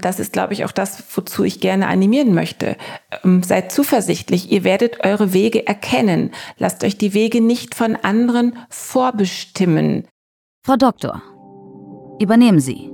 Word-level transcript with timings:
Das 0.00 0.18
ist, 0.18 0.32
glaube 0.32 0.52
ich, 0.54 0.64
auch 0.64 0.72
das, 0.72 1.04
wozu 1.14 1.44
ich 1.44 1.60
gerne 1.60 1.86
animieren 1.86 2.34
möchte. 2.34 2.76
Ähm, 3.24 3.42
seid 3.42 3.72
zuversichtlich, 3.72 4.50
ihr 4.50 4.64
werdet 4.64 5.04
eure 5.04 5.32
Wege 5.32 5.66
erkennen. 5.66 6.30
Lasst 6.58 6.84
euch 6.84 6.96
die 6.96 7.14
Wege 7.14 7.40
nicht 7.40 7.74
von 7.74 7.96
anderen 7.96 8.58
vorbestimmen. 8.68 10.06
Frau 10.64 10.76
Doktor, 10.76 11.22
übernehmen 12.20 12.60
Sie. 12.60 12.90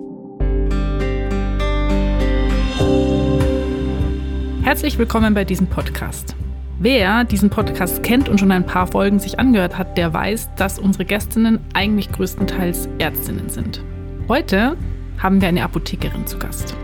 Herzlich 4.63 4.99
willkommen 4.99 5.35
bei 5.35 5.45
diesem 5.45 5.69
Podcast. 5.69 6.35
Wer 6.79 7.25
diesen 7.25 7.51
Podcast 7.51 8.03
kennt 8.03 8.29
und 8.29 8.39
schon 8.39 8.53
ein 8.53 8.67
paar 8.67 8.87
Folgen 8.87 9.19
sich 9.19 9.39
angehört 9.39 9.79
hat, 9.79 9.97
der 9.97 10.13
weiß, 10.13 10.51
dass 10.57 10.79
unsere 10.79 11.05
Gästinnen 11.05 11.61
eigentlich 11.73 12.13
größtenteils 12.13 12.89
Ärztinnen 12.99 13.49
sind. 13.49 13.83
Heute 14.29 14.77
haben 15.19 15.41
wir 15.41 15.49
eine 15.49 15.63
Apothekerin 15.63 16.27
zu 16.27 16.39
Gast. 16.39 16.77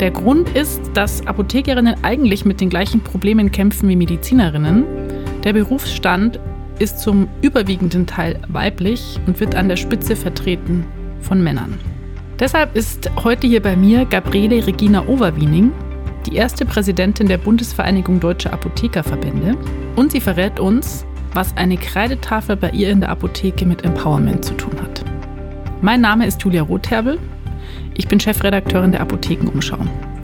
Der 0.00 0.10
Grund 0.10 0.48
ist, 0.50 0.80
dass 0.94 1.26
Apothekerinnen 1.26 1.96
eigentlich 2.02 2.44
mit 2.44 2.60
den 2.60 2.70
gleichen 2.70 3.00
Problemen 3.02 3.52
kämpfen 3.52 3.88
wie 3.88 3.96
Medizinerinnen. 3.96 4.84
Der 5.44 5.52
Berufsstand 5.52 6.40
ist 6.78 6.98
zum 6.98 7.28
überwiegenden 7.40 8.06
Teil 8.06 8.40
weiblich 8.48 9.20
und 9.26 9.38
wird 9.38 9.54
an 9.54 9.68
der 9.68 9.76
Spitze 9.76 10.16
vertreten 10.16 10.84
von 11.20 11.42
Männern. 11.42 11.78
Deshalb 12.40 12.74
ist 12.74 13.10
heute 13.22 13.46
hier 13.46 13.62
bei 13.62 13.76
mir 13.76 14.04
Gabriele 14.04 14.66
Regina 14.66 15.06
Overwiening, 15.06 15.70
die 16.26 16.34
erste 16.34 16.64
Präsidentin 16.64 17.28
der 17.28 17.38
Bundesvereinigung 17.38 18.18
Deutscher 18.18 18.52
Apothekerverbände. 18.52 19.56
Und 19.94 20.12
sie 20.12 20.20
verrät 20.20 20.58
uns, 20.58 21.04
was 21.34 21.56
eine 21.56 21.76
Kreidetafel 21.76 22.56
bei 22.56 22.70
ihr 22.70 22.90
in 22.90 23.00
der 23.00 23.10
Apotheke 23.10 23.66
mit 23.66 23.84
Empowerment 23.84 24.44
zu 24.44 24.54
tun 24.54 24.72
hat. 24.82 25.04
Mein 25.80 26.00
Name 26.00 26.26
ist 26.26 26.42
Julia 26.42 26.62
Rotherbel 26.62 27.18
ich 27.94 28.08
bin 28.08 28.20
Chefredakteurin 28.20 28.92
der 28.92 29.00
Apothekenumschau 29.00 29.78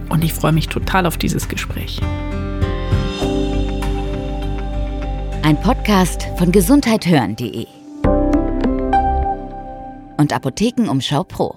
und 0.09 0.24
ich 0.24 0.33
freue 0.33 0.52
mich 0.52 0.69
total 0.69 1.06
auf 1.06 1.16
dieses 1.16 1.48
Gespräch. 1.48 2.01
Ein 5.42 5.61
Podcast 5.62 6.28
von 6.36 6.53
gesundheithören.de 6.53 7.67
und 10.19 10.33
Apothekenumschau 10.33 11.25
Pro. 11.25 11.56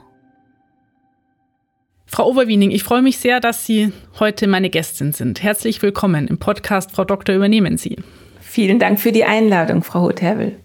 Frau 2.06 2.30
Oberwiening, 2.30 2.72
ich 2.72 2.84
freue 2.84 3.02
mich 3.02 3.18
sehr, 3.18 3.40
dass 3.40 3.66
Sie 3.66 3.94
heute 4.20 4.48
meine 4.48 4.70
Gästin 4.70 5.14
sind. 5.14 5.42
Herzlich 5.44 5.82
willkommen 5.82 6.28
im 6.28 6.40
Podcast 6.40 6.92
Frau 6.92 7.06
Doktor 7.06 7.36
übernehmen 7.36 7.78
Sie. 7.78 7.98
Vielen 8.42 8.80
Dank 8.80 9.00
für 9.00 9.14
die 9.14 9.24
Einladung, 9.24 9.82
Frau 9.82 10.02
Hotherbel. 10.02 10.58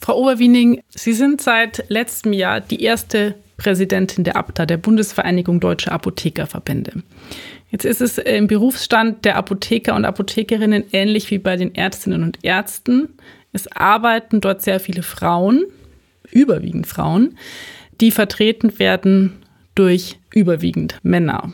Frau 0.00 0.16
Oberwiening, 0.16 0.80
Sie 0.88 1.12
sind 1.12 1.40
seit 1.40 1.84
letztem 1.88 2.32
Jahr 2.32 2.60
die 2.60 2.82
erste 2.82 3.34
Präsidentin 3.62 4.24
der 4.24 4.34
ABTA, 4.34 4.66
der 4.66 4.76
Bundesvereinigung 4.76 5.60
Deutscher 5.60 5.92
Apothekerverbände. 5.92 7.04
Jetzt 7.70 7.84
ist 7.84 8.00
es 8.00 8.18
im 8.18 8.48
Berufsstand 8.48 9.24
der 9.24 9.36
Apotheker 9.36 9.94
und 9.94 10.04
Apothekerinnen 10.04 10.82
ähnlich 10.90 11.30
wie 11.30 11.38
bei 11.38 11.56
den 11.56 11.72
Ärztinnen 11.72 12.24
und 12.24 12.44
Ärzten. 12.44 13.10
Es 13.52 13.70
arbeiten 13.70 14.40
dort 14.40 14.62
sehr 14.62 14.80
viele 14.80 15.04
Frauen, 15.04 15.64
überwiegend 16.28 16.88
Frauen, 16.88 17.38
die 18.00 18.10
vertreten 18.10 18.80
werden 18.80 19.44
durch 19.76 20.18
überwiegend 20.34 20.98
Männer. 21.04 21.52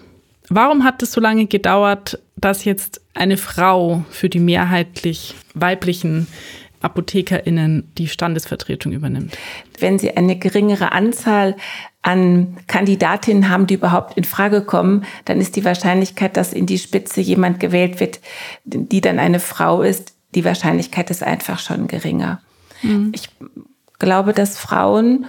Warum 0.49 0.85
hat 0.85 1.03
es 1.03 1.13
so 1.13 1.21
lange 1.21 1.45
gedauert, 1.45 2.19
dass 2.37 2.65
jetzt 2.65 3.03
eine 3.13 3.37
Frau 3.37 4.03
für 4.09 4.31
die 4.31 4.41
mehrheitlich 4.41 5.35
weiblichen 5.53 6.27
ApothekerInnen 6.81 7.93
die 7.99 8.09
Standesvertretung 8.09 8.93
übernimmt? 8.93 9.37
Wenn 9.79 9.99
Sie 9.99 10.17
eine 10.17 10.39
geringere 10.39 10.93
Anzahl 10.93 11.57
an 12.09 12.57
Kandidatinnen 12.69 13.51
haben, 13.51 13.67
die 13.67 13.75
überhaupt 13.75 14.17
in 14.17 14.25
Frage 14.25 14.63
kommen, 14.63 15.05
dann 15.27 15.43
ist 15.43 15.57
die 15.57 15.65
Wahrscheinlichkeit, 15.67 16.39
dass 16.39 16.55
in 16.55 16.65
die 16.65 16.79
Spitze 16.79 17.21
jemand 17.21 17.61
gewählt 17.61 18.01
wird, 18.01 18.21
die 18.65 19.03
dann 19.03 19.19
eine 19.19 19.41
Frau 19.41 19.83
ist, 19.83 20.15
die 20.35 20.43
Wahrscheinlichkeit 20.43 21.11
ist 21.11 21.23
einfach 21.23 21.59
schon 21.59 21.87
geringer. 21.87 22.41
Mhm. 22.81 23.13
Ich 23.15 23.29
glaube, 23.99 24.33
dass 24.33 24.57
Frauen 24.57 25.27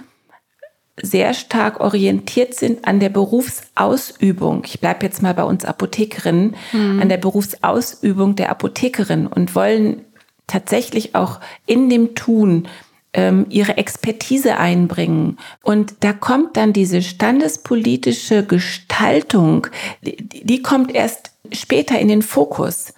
sehr 1.02 1.34
stark 1.34 1.80
orientiert 1.80 2.54
sind 2.54 2.86
an 2.86 2.98
der 2.98 3.10
Berufsausübung. 3.10 4.62
Ich 4.64 4.80
bleibe 4.80 5.04
jetzt 5.04 5.20
mal 5.20 5.34
bei 5.34 5.44
uns 5.44 5.66
Apothekerinnen, 5.66 6.56
mhm. 6.72 7.02
an 7.02 7.10
der 7.10 7.18
Berufsausübung 7.18 8.36
der 8.36 8.48
Apothekerin 8.48 9.26
und 9.26 9.54
wollen 9.54 10.06
tatsächlich 10.46 11.14
auch 11.14 11.40
in 11.66 11.90
dem 11.90 12.14
Tun 12.14 12.68
ähm, 13.12 13.46
ihre 13.48 13.76
Expertise 13.76 14.56
einbringen. 14.56 15.38
Und 15.62 15.94
da 16.00 16.12
kommt 16.12 16.56
dann 16.56 16.72
diese 16.72 17.02
standespolitische 17.02 18.44
Gestaltung, 18.44 19.66
die, 20.02 20.16
die 20.16 20.62
kommt 20.62 20.94
erst 20.94 21.32
später 21.52 21.98
in 21.98 22.08
den 22.08 22.22
Fokus. 22.22 22.92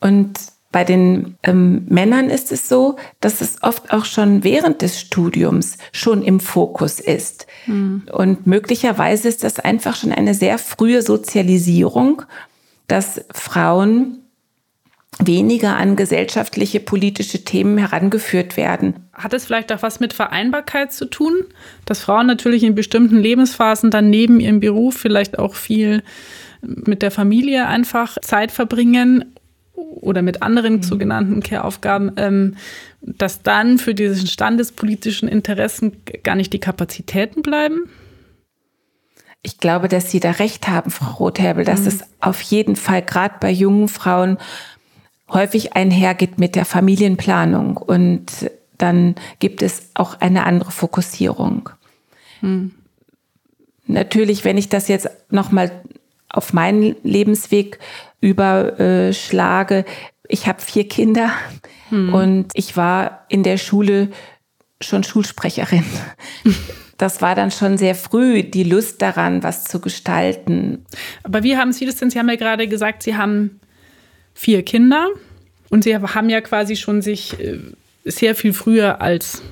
Und 0.00 0.38
bei 0.72 0.84
den 0.84 1.36
ähm, 1.42 1.84
Männern 1.88 2.30
ist 2.30 2.50
es 2.50 2.66
so, 2.66 2.96
dass 3.20 3.42
es 3.42 3.62
oft 3.62 3.92
auch 3.92 4.06
schon 4.06 4.42
während 4.42 4.80
des 4.80 4.98
Studiums 4.98 5.76
schon 5.92 6.22
im 6.22 6.40
Fokus 6.40 6.98
ist. 6.98 7.46
Mhm. 7.66 8.04
Und 8.10 8.46
möglicherweise 8.46 9.28
ist 9.28 9.44
das 9.44 9.60
einfach 9.60 9.94
schon 9.94 10.12
eine 10.12 10.32
sehr 10.32 10.58
frühe 10.58 11.02
Sozialisierung, 11.02 12.22
dass 12.88 13.20
Frauen 13.32 14.21
weniger 15.26 15.76
an 15.76 15.96
gesellschaftliche, 15.96 16.80
politische 16.80 17.44
Themen 17.44 17.78
herangeführt 17.78 18.56
werden. 18.56 18.94
Hat 19.12 19.32
es 19.32 19.44
vielleicht 19.44 19.72
auch 19.72 19.82
was 19.82 20.00
mit 20.00 20.12
Vereinbarkeit 20.12 20.92
zu 20.92 21.06
tun, 21.06 21.44
dass 21.84 22.00
Frauen 22.00 22.26
natürlich 22.26 22.62
in 22.62 22.74
bestimmten 22.74 23.18
Lebensphasen 23.18 23.90
dann 23.90 24.10
neben 24.10 24.40
ihrem 24.40 24.60
Beruf 24.60 24.96
vielleicht 24.96 25.38
auch 25.38 25.54
viel 25.54 26.02
mit 26.62 27.02
der 27.02 27.10
Familie 27.10 27.66
einfach 27.66 28.18
Zeit 28.20 28.52
verbringen 28.52 29.34
oder 29.74 30.22
mit 30.22 30.42
anderen 30.42 30.76
mhm. 30.76 30.82
sogenannten 30.82 31.42
Care-Aufgaben, 31.42 32.12
ähm, 32.16 32.56
dass 33.00 33.42
dann 33.42 33.78
für 33.78 33.94
diese 33.94 34.26
standespolitischen 34.26 35.28
Interessen 35.28 35.92
gar 36.22 36.36
nicht 36.36 36.52
die 36.52 36.60
Kapazitäten 36.60 37.42
bleiben? 37.42 37.88
Ich 39.44 39.58
glaube, 39.58 39.88
dass 39.88 40.10
Sie 40.10 40.20
da 40.20 40.30
recht 40.30 40.68
haben, 40.68 40.92
Frau 40.92 41.14
Rotherbel, 41.14 41.64
dass 41.64 41.80
mhm. 41.80 41.86
es 41.88 42.00
auf 42.20 42.40
jeden 42.42 42.76
Fall 42.76 43.02
gerade 43.02 43.34
bei 43.40 43.50
jungen 43.50 43.88
Frauen 43.88 44.38
häufig 45.32 45.74
einhergeht 45.74 46.38
mit 46.38 46.54
der 46.54 46.64
Familienplanung 46.64 47.76
und 47.76 48.50
dann 48.78 49.14
gibt 49.38 49.62
es 49.62 49.90
auch 49.94 50.20
eine 50.20 50.44
andere 50.44 50.70
Fokussierung. 50.70 51.70
Hm. 52.40 52.72
Natürlich, 53.86 54.44
wenn 54.44 54.58
ich 54.58 54.68
das 54.68 54.88
jetzt 54.88 55.08
nochmal 55.30 55.70
auf 56.28 56.52
meinen 56.52 56.96
Lebensweg 57.02 57.78
überschlage, 58.20 59.84
ich 60.28 60.46
habe 60.46 60.60
vier 60.60 60.88
Kinder 60.88 61.30
hm. 61.90 62.14
und 62.14 62.46
ich 62.54 62.76
war 62.76 63.26
in 63.28 63.42
der 63.42 63.58
Schule 63.58 64.08
schon 64.80 65.04
Schulsprecherin. 65.04 65.84
Das 66.98 67.20
war 67.20 67.34
dann 67.34 67.50
schon 67.50 67.78
sehr 67.78 67.96
früh 67.96 68.44
die 68.44 68.62
Lust 68.62 69.02
daran, 69.02 69.42
was 69.42 69.64
zu 69.64 69.80
gestalten. 69.80 70.86
Aber 71.24 71.42
wie 71.42 71.56
haben 71.56 71.72
Sie 71.72 71.84
das 71.84 71.96
denn? 71.96 72.10
Sie 72.10 72.18
haben 72.20 72.28
ja 72.28 72.36
gerade 72.36 72.68
gesagt, 72.68 73.02
Sie 73.02 73.16
haben 73.16 73.58
vier 74.34 74.62
Kinder 74.62 75.08
und 75.70 75.84
sie 75.84 75.96
haben 75.96 76.28
ja 76.28 76.40
quasi 76.40 76.76
schon 76.76 77.02
sich 77.02 77.38
äh, 77.40 77.58
sehr 78.04 78.34
viel 78.34 78.52
früher 78.52 79.00
als 79.00 79.42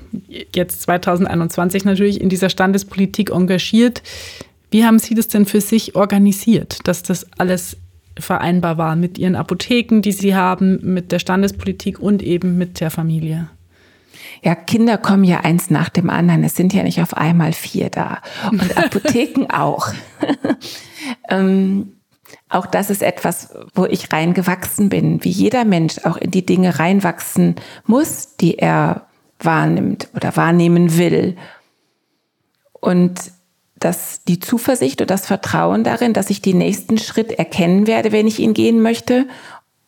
jetzt 0.53 0.81
2021 0.83 1.85
natürlich 1.85 2.19
in 2.19 2.29
dieser 2.29 2.49
Standespolitik 2.49 3.31
engagiert. 3.31 4.03
Wie 4.69 4.85
haben 4.85 4.99
Sie 4.99 5.15
das 5.15 5.27
denn 5.27 5.45
für 5.45 5.61
sich 5.61 5.95
organisiert, 5.95 6.79
dass 6.87 7.03
das 7.03 7.27
alles 7.37 7.77
vereinbar 8.19 8.77
war 8.77 8.95
mit 8.95 9.17
Ihren 9.17 9.35
Apotheken, 9.35 10.01
die 10.01 10.11
Sie 10.11 10.35
haben, 10.35 10.79
mit 10.81 11.11
der 11.11 11.19
Standespolitik 11.19 11.99
und 11.99 12.21
eben 12.21 12.57
mit 12.57 12.79
der 12.79 12.91
Familie? 12.91 13.49
Ja, 14.43 14.55
Kinder 14.55 14.97
kommen 14.97 15.23
ja 15.23 15.41
eins 15.41 15.69
nach 15.69 15.89
dem 15.89 16.09
anderen. 16.09 16.43
Es 16.43 16.55
sind 16.55 16.73
ja 16.73 16.83
nicht 16.83 17.01
auf 17.01 17.15
einmal 17.15 17.53
vier 17.53 17.89
da. 17.89 18.21
Und 18.49 18.77
Apotheken 18.77 19.47
auch. 19.51 19.87
ähm, 21.29 21.93
auch 22.49 22.65
das 22.65 22.89
ist 22.89 23.01
etwas, 23.01 23.53
wo 23.73 23.85
ich 23.85 24.11
reingewachsen 24.11 24.89
bin, 24.89 25.23
wie 25.23 25.29
jeder 25.29 25.65
Mensch 25.65 25.99
auch 26.03 26.17
in 26.17 26.31
die 26.31 26.45
Dinge 26.45 26.79
reinwachsen 26.79 27.55
muss, 27.85 28.35
die 28.37 28.57
er 28.57 29.07
wahrnimmt 29.39 30.09
oder 30.15 30.35
wahrnehmen 30.35 30.97
will. 30.97 31.35
Und 32.73 33.31
dass 33.81 34.23
die 34.23 34.39
Zuversicht 34.39 35.01
und 35.01 35.09
das 35.09 35.25
Vertrauen 35.25 35.83
darin, 35.83 36.13
dass 36.13 36.29
ich 36.29 36.41
den 36.41 36.59
nächsten 36.59 36.97
Schritt 36.97 37.31
erkennen 37.31 37.87
werde, 37.87 38.11
wenn 38.11 38.27
ich 38.27 38.39
ihn 38.39 38.53
gehen 38.53 38.81
möchte 38.81 39.27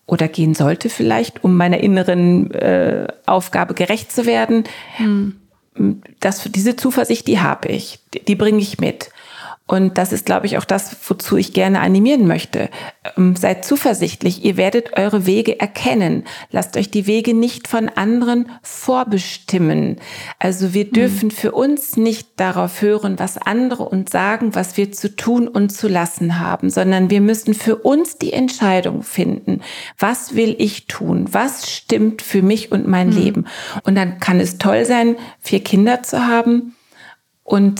oder 0.08 0.28
gehen 0.28 0.56
sollte 0.56 0.90
vielleicht, 0.90 1.44
um 1.44 1.56
meiner 1.56 1.80
inneren 1.80 2.52
äh, 2.52 3.08
Aufgabe 3.26 3.74
gerecht 3.74 4.12
zu 4.12 4.26
werden, 4.26 4.64
hm. 4.98 5.36
das, 6.20 6.50
diese 6.52 6.76
Zuversicht, 6.76 7.28
die 7.28 7.40
habe 7.40 7.70
ich, 7.70 8.00
die, 8.14 8.26
die 8.26 8.36
bringe 8.36 8.60
ich 8.60 8.80
mit. 8.80 9.12
Und 9.66 9.98
das 9.98 10.12
ist, 10.12 10.26
glaube 10.26 10.46
ich, 10.46 10.58
auch 10.58 10.66
das, 10.66 10.98
wozu 11.08 11.38
ich 11.38 11.54
gerne 11.54 11.80
animieren 11.80 12.28
möchte. 12.28 12.70
Ähm, 13.18 13.38
seid 13.38 13.64
zuversichtlich, 13.64 14.44
ihr 14.44 14.58
werdet 14.58 14.98
eure 14.98 15.26
Wege 15.26 15.58
erkennen. 15.58 16.26
Lasst 16.52 16.76
euch 16.76 16.92
die 16.92 17.08
Wege 17.08 17.34
nicht 17.34 17.70
von 17.70 17.88
anderen 17.88 18.52
vorbestimmen. 18.62 20.02
Also 20.38 20.74
wir 20.74 20.86
mhm. 20.86 20.92
dürfen 20.92 21.26
mhm. 21.28 21.32
für 21.32 21.54
uns 21.54 21.96
nicht 21.96 22.32
darauf 22.36 22.82
hören, 22.82 23.20
was 23.20 23.38
andere 23.38 23.84
uns 23.84 24.12
sagen, 24.12 24.54
was 24.54 24.76
wir 24.76 24.92
zu 24.92 25.16
tun 25.16 25.48
und 25.48 25.70
zu 25.70 25.88
lassen 25.88 26.42
haben, 26.42 26.70
sondern 26.70 27.10
wir 27.10 27.22
müssen 27.22 27.54
für 27.54 27.78
uns 27.78 28.18
die 28.18 28.34
Entscheidung 28.34 29.02
finden. 29.02 29.62
Was 29.98 30.36
will 30.36 30.58
ich 30.60 30.88
tun? 30.88 31.28
Was 31.32 31.72
stimmt 31.72 32.22
für 32.22 32.42
mich 32.42 32.74
und 32.74 32.86
mein 32.86 33.12
mhm. 33.12 33.18
Leben? 33.18 33.46
Und 33.84 33.96
dann 33.96 34.20
kann 34.20 34.42
es 34.42 34.58
toll 34.58 34.84
sein, 34.84 35.16
vier 35.40 35.64
Kinder 35.64 36.04
zu 36.04 36.28
haben 36.28 36.76
und 37.44 37.80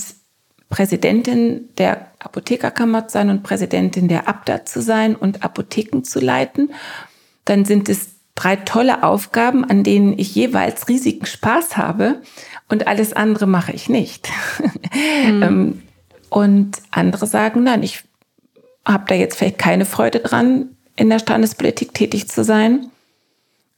Präsidentin 0.70 1.68
der 1.78 2.08
Apothekerkammer 2.18 3.06
zu 3.06 3.14
sein 3.14 3.30
und 3.30 3.42
Präsidentin 3.42 4.08
der 4.08 4.28
Abda 4.28 4.64
zu 4.64 4.82
sein 4.82 5.14
und 5.14 5.44
Apotheken 5.44 6.02
zu 6.02 6.20
leiten, 6.20 6.72
dann 7.44 7.64
sind 7.64 7.88
es 7.88 8.14
drei 8.34 8.56
tolle 8.56 9.04
Aufgaben, 9.04 9.64
an 9.64 9.84
denen 9.84 10.18
ich 10.18 10.34
jeweils 10.34 10.88
riesigen 10.88 11.26
Spaß 11.26 11.76
habe 11.76 12.22
und 12.68 12.86
alles 12.86 13.12
andere 13.12 13.46
mache 13.46 13.72
ich 13.72 13.88
nicht. 13.88 14.28
Mhm. 15.24 15.82
und 16.30 16.78
andere 16.90 17.26
sagen, 17.26 17.62
nein, 17.62 17.82
ich 17.82 18.02
habe 18.84 19.04
da 19.06 19.14
jetzt 19.14 19.38
vielleicht 19.38 19.58
keine 19.58 19.84
Freude 19.84 20.20
dran, 20.20 20.70
in 20.96 21.08
der 21.10 21.18
Standespolitik 21.18 21.94
tätig 21.94 22.28
zu 22.28 22.44
sein. 22.44 22.90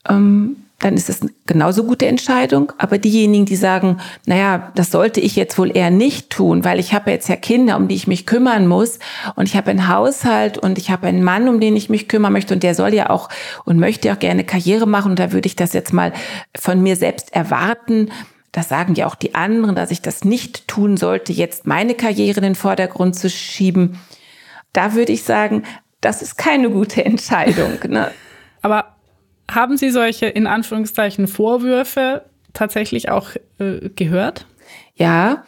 Ähm, 0.09 0.66
dann 0.79 0.95
ist 0.95 1.09
es 1.09 1.23
eine 1.23 1.31
genauso 1.47 1.85
gute 1.85 2.07
Entscheidung. 2.07 2.73
Aber 2.77 2.99
diejenigen, 2.99 3.47
die 3.47 3.57
sagen, 3.57 3.99
naja, 4.27 4.73
das 4.75 4.91
sollte 4.91 5.21
ich 5.21 5.35
jetzt 5.35 5.59
wohl 5.59 5.75
eher 5.75 5.91
nicht 5.91 6.31
tun, 6.31 6.65
weil 6.65 6.79
ich 6.79 6.93
habe 6.93 7.11
jetzt 7.11 7.29
ja 7.29 7.37
Kinder, 7.37 7.77
um 7.77 7.89
die 7.89 7.95
ich 7.95 8.07
mich 8.07 8.27
kümmern 8.27 8.67
muss 8.67 8.99
und 9.37 9.49
ich 9.49 9.57
habe 9.57 9.71
einen 9.71 9.89
Haushalt 9.89 10.59
und 10.59 10.77
ich 10.77 10.91
habe 10.91 11.07
einen 11.07 11.25
Mann, 11.25 11.49
um 11.49 11.61
den 11.61 11.77
ich 11.77 11.89
mich 11.89 12.09
kümmern 12.09 12.33
möchte 12.33 12.53
und 12.53 12.63
der 12.63 12.75
soll 12.75 12.93
ja 12.93 13.09
auch 13.09 13.31
und 13.65 13.79
möchte 13.79 14.13
auch 14.13 14.19
gerne 14.19 14.45
Karriere 14.45 14.87
machen 14.87 15.13
und 15.13 15.19
da 15.19 15.33
würde 15.33 15.47
ich 15.47 15.57
das 15.57 15.73
jetzt 15.73 15.95
mal 15.95 16.13
von 16.57 16.83
mir 16.83 16.97
selbst 16.97 17.35
erwarten. 17.35 18.11
Das 18.53 18.69
sagen 18.69 18.95
ja 18.95 19.07
auch 19.07 19.15
die 19.15 19.35
anderen, 19.35 19.75
dass 19.75 19.91
ich 19.91 20.03
das 20.03 20.25
nicht 20.25 20.69
tun 20.69 20.99
sollte, 20.99 21.33
jetzt 21.33 21.67
meine 21.67 21.95
Karriere 21.95 22.39
in 22.39 22.45
den 22.45 22.55
Vordergrund 22.55 23.17
zu 23.17 23.31
schieben. 23.31 23.99
Da 24.75 24.95
würde 24.95 25.13
ich 25.13 25.23
sagen, 25.23 25.63
das 26.03 26.21
ist 26.21 26.37
keine 26.37 26.71
gute 26.71 27.03
Entscheidung. 27.05 27.79
Ne? 27.89 28.11
Aber 28.61 28.96
haben 29.51 29.77
Sie 29.77 29.91
solche 29.91 30.27
in 30.27 30.47
Anführungszeichen 30.47 31.29
Vorwürfe 31.29 32.25
tatsächlich 32.53 33.11
auch 33.11 33.31
äh, 33.59 33.89
gehört? 33.95 34.47
Ja, 34.95 35.45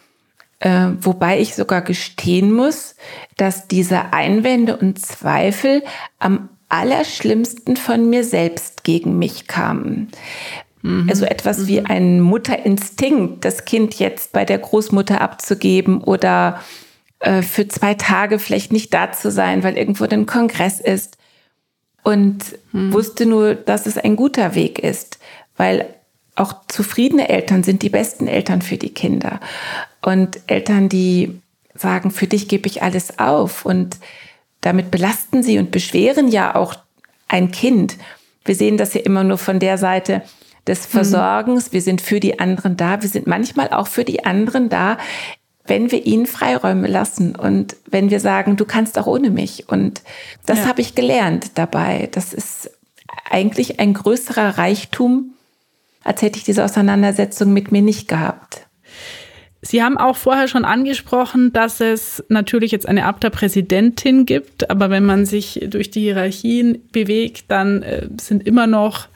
äh, 0.59 0.89
wobei 0.99 1.39
ich 1.39 1.55
sogar 1.55 1.81
gestehen 1.81 2.51
muss, 2.51 2.95
dass 3.37 3.67
diese 3.67 4.13
Einwände 4.13 4.77
und 4.77 4.99
Zweifel 4.99 5.83
am 6.19 6.49
allerschlimmsten 6.67 7.77
von 7.77 8.09
mir 8.09 8.23
selbst 8.23 8.83
gegen 8.83 9.17
mich 9.17 9.47
kamen. 9.47 10.09
Mhm. 10.81 11.07
Also 11.09 11.25
etwas 11.25 11.59
mhm. 11.59 11.67
wie 11.67 11.81
ein 11.81 12.21
Mutterinstinkt, 12.21 13.43
das 13.43 13.65
Kind 13.65 13.95
jetzt 13.95 14.33
bei 14.33 14.45
der 14.45 14.59
Großmutter 14.59 15.21
abzugeben 15.21 16.01
oder 16.01 16.61
äh, 17.19 17.41
für 17.41 17.67
zwei 17.67 17.95
Tage 17.95 18.37
vielleicht 18.39 18.71
nicht 18.71 18.93
da 18.93 19.11
zu 19.11 19.31
sein, 19.31 19.63
weil 19.63 19.77
irgendwo 19.77 20.05
ein 20.05 20.25
Kongress 20.25 20.79
ist 20.79 21.17
und 22.09 22.57
hm. 22.71 22.91
wusste 22.91 23.27
nur, 23.27 23.53
dass 23.53 23.85
es 23.85 23.99
ein 23.99 24.15
guter 24.15 24.55
Weg 24.55 24.79
ist, 24.79 25.19
weil 25.57 25.93
auch 26.35 26.55
zufriedene 26.67 27.29
Eltern 27.29 27.61
sind 27.61 27.83
die 27.83 27.89
besten 27.89 28.27
Eltern 28.27 28.63
für 28.63 28.77
die 28.77 28.91
Kinder. 28.91 29.39
Und 30.01 30.39
Eltern, 30.47 30.89
die 30.89 31.39
sagen, 31.75 32.09
für 32.09 32.25
dich 32.25 32.47
gebe 32.47 32.65
ich 32.65 32.81
alles 32.81 33.19
auf 33.19 33.63
und 33.63 33.97
damit 34.61 34.89
belasten 34.89 35.43
sie 35.43 35.59
und 35.59 35.69
beschweren 35.69 36.29
ja 36.29 36.55
auch 36.55 36.73
ein 37.27 37.51
Kind. 37.51 37.97
Wir 38.43 38.55
sehen 38.55 38.77
das 38.77 38.95
ja 38.95 39.01
immer 39.01 39.23
nur 39.23 39.37
von 39.37 39.59
der 39.59 39.77
Seite 39.77 40.23
des 40.65 40.85
hm. 40.85 40.91
Versorgens. 40.91 41.73
Wir 41.73 41.83
sind 41.83 42.01
für 42.01 42.19
die 42.19 42.39
anderen 42.39 42.75
da. 42.75 43.03
Wir 43.03 43.09
sind 43.09 43.27
manchmal 43.27 43.69
auch 43.69 43.87
für 43.87 44.03
die 44.03 44.25
anderen 44.25 44.69
da, 44.69 44.97
wenn 45.69 45.91
wir 45.91 46.05
ihnen 46.05 46.25
Freiräume 46.25 46.87
lassen 46.87 47.35
und 47.35 47.75
wenn 47.85 48.09
wir 48.09 48.19
sagen, 48.19 48.57
du 48.57 48.65
kannst 48.65 48.97
auch 48.97 49.07
ohne 49.07 49.29
mich. 49.29 49.69
Und 49.69 50.01
das 50.45 50.59
ja. 50.59 50.65
habe 50.65 50.81
ich 50.81 50.95
gelernt 50.95 51.51
dabei. 51.55 52.09
Das 52.11 52.33
ist 52.33 52.71
eigentlich 53.29 53.79
ein 53.79 53.93
größerer 53.93 54.57
Reichtum, 54.57 55.33
als 56.03 56.21
hätte 56.21 56.37
ich 56.37 56.43
diese 56.43 56.63
Auseinandersetzung 56.63 57.53
mit 57.53 57.71
mir 57.71 57.81
nicht 57.81 58.07
gehabt. 58.07 58.67
Sie 59.61 59.83
haben 59.83 59.97
auch 59.97 60.15
vorher 60.15 60.47
schon 60.47 60.63
angesprochen, 60.63 61.51
dass 61.51 61.81
es 61.81 62.23
natürlich 62.29 62.71
jetzt 62.71 62.87
eine 62.87 63.05
Abda-Präsidentin 63.05 64.25
gibt, 64.25 64.69
aber 64.69 64.89
wenn 64.89 65.05
man 65.05 65.25
sich 65.25 65.65
durch 65.67 65.91
die 65.91 66.01
Hierarchien 66.01 66.87
bewegt, 66.93 67.45
dann 67.49 67.83
äh, 67.83 68.07
sind 68.19 68.47
immer 68.47 68.67
noch 68.67 69.07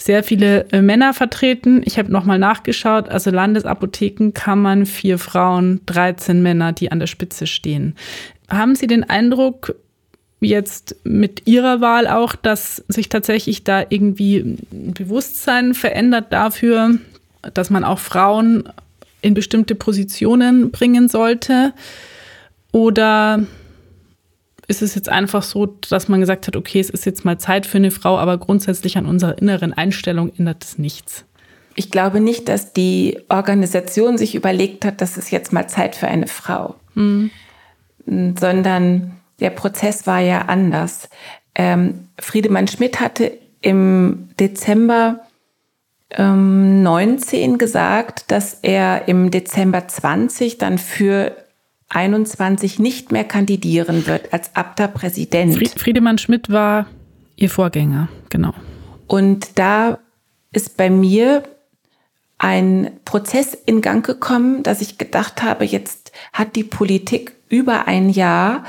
sehr 0.00 0.22
viele 0.22 0.70
äh, 0.70 0.80
Männer 0.80 1.12
vertreten. 1.12 1.82
Ich 1.84 1.98
habe 1.98 2.10
nochmal 2.10 2.38
nachgeschaut. 2.38 3.08
Also 3.08 3.30
Landesapothekenkammern, 3.30 4.86
vier 4.86 5.18
Frauen, 5.18 5.80
13 5.86 6.40
Männer, 6.40 6.72
die 6.72 6.92
an 6.92 7.00
der 7.00 7.08
Spitze 7.08 7.46
stehen. 7.46 7.96
Haben 8.48 8.76
Sie 8.76 8.86
den 8.86 9.04
Eindruck, 9.04 9.74
jetzt 10.40 10.94
mit 11.02 11.46
Ihrer 11.46 11.80
Wahl 11.80 12.06
auch, 12.06 12.36
dass 12.36 12.84
sich 12.86 13.08
tatsächlich 13.08 13.64
da 13.64 13.84
irgendwie 13.88 14.38
ein 14.72 14.94
Bewusstsein 14.94 15.74
verändert 15.74 16.32
dafür, 16.32 16.98
dass 17.54 17.70
man 17.70 17.82
auch 17.82 17.98
Frauen 17.98 18.68
in 19.20 19.34
bestimmte 19.34 19.74
Positionen 19.74 20.70
bringen 20.70 21.08
sollte? 21.08 21.74
Oder 22.70 23.46
ist 24.68 24.82
es 24.82 24.94
jetzt 24.94 25.08
einfach 25.08 25.42
so, 25.42 25.66
dass 25.66 26.08
man 26.08 26.20
gesagt 26.20 26.46
hat, 26.46 26.54
okay, 26.54 26.78
es 26.78 26.90
ist 26.90 27.06
jetzt 27.06 27.24
mal 27.24 27.38
Zeit 27.38 27.66
für 27.66 27.78
eine 27.78 27.90
Frau, 27.90 28.18
aber 28.18 28.36
grundsätzlich 28.36 28.98
an 28.98 29.06
unserer 29.06 29.38
inneren 29.38 29.72
Einstellung 29.72 30.30
ändert 30.36 30.62
es 30.62 30.78
nichts? 30.78 31.24
Ich 31.74 31.90
glaube 31.90 32.20
nicht, 32.20 32.48
dass 32.48 32.74
die 32.74 33.18
Organisation 33.28 34.18
sich 34.18 34.34
überlegt 34.34 34.84
hat, 34.84 35.00
dass 35.00 35.16
es 35.16 35.30
jetzt 35.30 35.52
mal 35.52 35.68
Zeit 35.68 35.96
für 35.96 36.06
eine 36.06 36.26
Frau, 36.26 36.74
mhm. 36.94 37.30
sondern 38.06 39.12
der 39.40 39.50
Prozess 39.50 40.06
war 40.06 40.20
ja 40.20 40.42
anders. 40.42 41.08
Ähm, 41.54 42.08
Friedemann 42.18 42.68
Schmidt 42.68 43.00
hatte 43.00 43.38
im 43.60 44.28
Dezember 44.38 45.20
ähm, 46.10 46.82
19 46.82 47.58
gesagt, 47.58 48.30
dass 48.30 48.58
er 48.62 49.08
im 49.08 49.30
Dezember 49.30 49.88
20 49.88 50.58
dann 50.58 50.78
für 50.78 51.36
21 51.90 52.78
nicht 52.78 53.12
mehr 53.12 53.24
kandidieren 53.24 54.06
wird 54.06 54.32
als 54.32 54.54
Abda-Präsident. 54.54 55.56
Friedemann 55.78 56.18
Schmidt 56.18 56.50
war 56.50 56.86
ihr 57.36 57.50
Vorgänger, 57.50 58.08
genau. 58.28 58.52
Und 59.06 59.58
da 59.58 59.98
ist 60.52 60.76
bei 60.76 60.90
mir 60.90 61.44
ein 62.36 62.90
Prozess 63.04 63.54
in 63.54 63.80
Gang 63.80 64.04
gekommen, 64.04 64.62
dass 64.62 64.80
ich 64.80 64.98
gedacht 64.98 65.42
habe, 65.42 65.64
jetzt 65.64 66.12
hat 66.32 66.56
die 66.56 66.64
Politik 66.64 67.32
über 67.48 67.88
ein 67.88 68.10
Jahr 68.10 68.64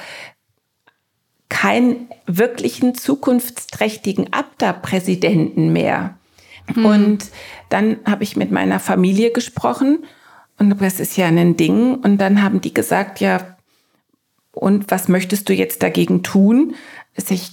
keinen 1.49 2.07
wirklichen 2.25 2.95
zukunftsträchtigen 2.95 4.31
Abda-Präsidenten 4.31 5.73
mehr. 5.73 6.17
Hm. 6.73 6.85
Und 6.85 7.25
dann 7.69 7.97
habe 8.05 8.23
ich 8.23 8.35
mit 8.35 8.51
meiner 8.51 8.79
Familie 8.79 9.31
gesprochen 9.31 10.05
und 10.59 10.81
das 10.81 10.99
ist 10.99 11.17
ja 11.17 11.27
ein 11.27 11.57
Ding. 11.57 11.95
Und 11.95 12.17
dann 12.17 12.43
haben 12.43 12.61
die 12.61 12.73
gesagt, 12.73 13.19
ja, 13.19 13.57
und 14.51 14.91
was 14.91 15.07
möchtest 15.07 15.47
du 15.49 15.53
jetzt 15.53 15.81
dagegen 15.83 16.21
tun? 16.21 16.75
Also 17.15 17.33
ich 17.33 17.51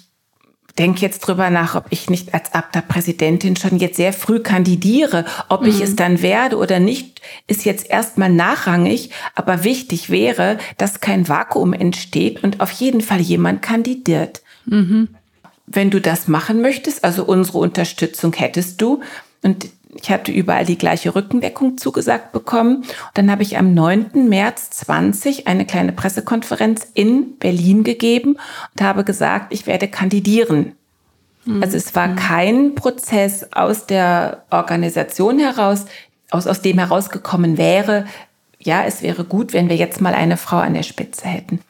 denke 0.79 1.01
jetzt 1.01 1.21
drüber 1.21 1.49
nach, 1.51 1.75
ob 1.75 1.87
ich 1.91 2.11
nicht 2.11 2.35
als 2.35 2.53
Abda-Präsidentin 2.53 3.57
schon 3.57 3.79
jetzt 3.79 3.97
sehr 3.97 4.13
früh 4.13 4.41
kandidiere. 4.41 5.25
Ob 5.49 5.63
mhm. 5.63 5.69
ich 5.69 5.81
es 5.81 5.97
dann 5.97 6.21
werde 6.21 6.57
oder 6.59 6.81
nicht, 6.81 7.23
ist 7.47 7.65
jetzt 7.65 7.89
erstmal 7.89 8.31
nachrangig. 8.31 9.11
Aber 9.35 9.65
wichtig 9.65 10.11
wäre, 10.11 10.59
dass 10.77 11.01
kein 11.01 11.29
Vakuum 11.29 11.73
entsteht 11.73 12.43
und 12.43 12.61
auf 12.61 12.71
jeden 12.73 13.01
Fall 13.01 13.21
jemand 13.21 13.63
kandidiert. 13.63 14.43
Mhm. 14.67 15.09
Wenn 15.67 15.91
du 15.91 16.01
das 16.01 16.29
machen 16.29 16.61
möchtest, 16.61 17.05
also 17.05 17.25
unsere 17.25 17.59
Unterstützung 17.59 18.33
hättest 18.35 18.81
du. 18.83 19.01
Und 19.43 19.69
ich 20.01 20.11
hatte 20.11 20.33
überall 20.33 20.65
die 20.65 20.79
gleiche 20.79 21.15
Rückendeckung 21.15 21.79
zugesagt 21.79 22.33
bekommen. 22.33 22.77
Und 22.79 22.87
dann 23.15 23.31
habe 23.31 23.43
ich 23.43 23.59
am 23.59 23.75
9. 23.75 24.29
März 24.29 24.71
20 24.71 25.47
eine 25.47 25.67
kleine 25.67 25.93
Pressekonferenz 25.93 26.87
in 26.95 27.37
Berlin 27.39 27.85
gegeben 27.85 28.37
und 28.75 28.83
habe 28.83 29.05
gesagt, 29.05 29.53
ich 29.53 29.67
werde 29.67 29.89
kandidieren. 29.89 30.73
Mhm. 31.45 31.63
Also 31.63 31.77
es 31.77 31.95
war 31.95 32.15
kein 32.15 32.75
Prozess 32.75 33.53
aus 33.53 33.87
der 33.87 34.45
Organisation 34.51 35.39
heraus, 35.39 35.87
aus, 36.31 36.47
aus 36.47 36.61
dem 36.61 36.79
herausgekommen 36.79 37.57
wäre, 37.57 38.05
ja, 38.59 38.85
es 38.85 39.03
wäre 39.03 39.25
gut, 39.25 39.53
wenn 39.53 39.69
wir 39.69 39.77
jetzt 39.77 40.01
mal 40.01 40.15
eine 40.15 40.37
Frau 40.37 40.57
an 40.57 40.75
der 40.75 40.83
Spitze 40.83 41.29
hätten. 41.29 41.61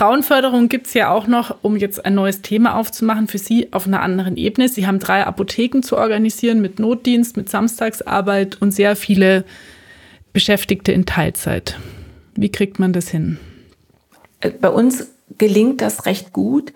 Frauenförderung 0.00 0.70
gibt 0.70 0.86
es 0.86 0.94
ja 0.94 1.10
auch 1.10 1.26
noch, 1.26 1.56
um 1.60 1.76
jetzt 1.76 2.06
ein 2.06 2.14
neues 2.14 2.40
Thema 2.40 2.76
aufzumachen, 2.76 3.28
für 3.28 3.36
Sie 3.36 3.70
auf 3.74 3.86
einer 3.86 4.00
anderen 4.00 4.38
Ebene. 4.38 4.66
Sie 4.70 4.86
haben 4.86 4.98
drei 4.98 5.26
Apotheken 5.26 5.82
zu 5.82 5.98
organisieren 5.98 6.62
mit 6.62 6.78
Notdienst, 6.78 7.36
mit 7.36 7.50
Samstagsarbeit 7.50 8.62
und 8.62 8.70
sehr 8.70 8.96
viele 8.96 9.44
Beschäftigte 10.32 10.90
in 10.90 11.04
Teilzeit. 11.04 11.78
Wie 12.34 12.50
kriegt 12.50 12.78
man 12.78 12.94
das 12.94 13.10
hin? 13.10 13.38
Äh, 14.40 14.48
bei 14.48 14.70
uns 14.70 15.08
gelingt 15.36 15.82
das 15.82 16.06
recht 16.06 16.32
gut, 16.32 16.72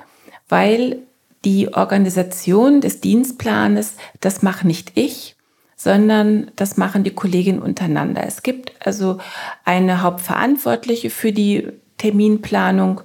weil 0.50 0.98
die 1.46 1.72
Organisation 1.72 2.82
des 2.82 3.00
Dienstplanes, 3.00 3.96
das 4.20 4.42
mache 4.42 4.66
nicht 4.66 4.98
ich, 4.98 5.34
sondern 5.76 6.50
das 6.56 6.76
machen 6.76 7.04
die 7.04 7.14
Kolleginnen 7.14 7.62
untereinander. 7.62 8.26
Es 8.26 8.42
gibt 8.42 8.74
also 8.86 9.16
eine 9.64 10.02
Hauptverantwortliche 10.02 11.08
für 11.08 11.32
die 11.32 11.72
Terminplanung 12.04 13.00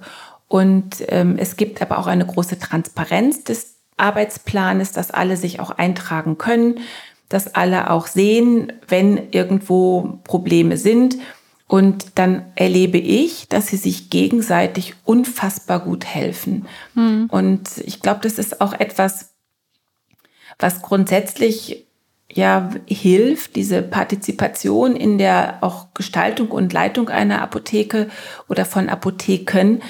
und 0.46 0.96
ähm, 1.08 1.36
es 1.38 1.56
gibt 1.56 1.80
aber 1.80 1.98
auch 1.98 2.06
eine 2.06 2.26
große 2.26 2.58
Transparenz 2.58 3.44
des 3.44 3.76
Arbeitsplanes, 3.96 4.92
dass 4.92 5.10
alle 5.10 5.38
sich 5.38 5.58
auch 5.58 5.70
eintragen 5.70 6.36
können, 6.36 6.80
dass 7.30 7.54
alle 7.54 7.90
auch 7.90 8.06
sehen, 8.06 8.72
wenn 8.88 9.30
irgendwo 9.30 10.18
Probleme 10.24 10.76
sind. 10.76 11.16
Und 11.66 12.18
dann 12.18 12.44
erlebe 12.56 12.98
ich, 12.98 13.48
dass 13.48 13.68
sie 13.68 13.76
sich 13.76 14.10
gegenseitig 14.10 14.96
unfassbar 15.04 15.80
gut 15.80 16.04
helfen. 16.04 16.66
Mhm. 16.94 17.28
Und 17.30 17.78
ich 17.78 18.00
glaube, 18.02 18.20
das 18.22 18.36
ist 18.38 18.60
auch 18.60 18.74
etwas, 18.74 19.30
was 20.58 20.82
grundsätzlich 20.82 21.86
ja 22.32 22.70
hilft, 22.86 23.56
diese 23.56 23.82
Partizipation 23.82 24.96
in 24.96 25.18
der 25.18 25.58
auch 25.62 25.88
Gestaltung 25.94 26.48
und 26.48 26.72
Leitung 26.72 27.08
einer 27.08 27.42
Apotheke 27.42 28.08
oder 28.48 28.64
von 28.64 28.88
Apotheken, 28.88 29.80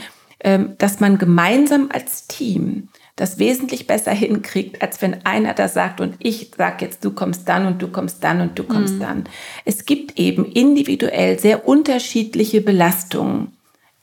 ähm, 0.43 0.75
dass 0.79 1.01
man 1.01 1.19
gemeinsam 1.19 1.91
als 1.93 2.27
Team 2.27 2.89
das 3.17 3.39
wesentlich 3.39 3.87
besser 3.87 4.13
hinkriegt, 4.13 4.81
als 4.81 5.03
wenn 5.03 5.27
einer 5.27 5.53
da 5.53 5.69
sagt 5.69 6.01
und 6.01 6.15
ich 6.19 6.53
sag 6.57 6.81
jetzt, 6.81 7.05
du 7.05 7.11
kommst 7.11 7.47
dann 7.49 7.67
und 7.67 7.83
du 7.83 7.89
kommst 7.89 8.25
dann 8.25 8.41
und 8.41 8.59
du 8.59 8.65
kommst 8.65 8.95
mhm. 8.95 9.01
dann. 9.01 9.25
Es 9.67 9.85
gibt 9.85 10.19
eben 10.19 10.47
individuell 10.47 11.39
sehr 11.39 11.69
unterschiedliche 11.69 12.63
Belastungen. 12.63 13.53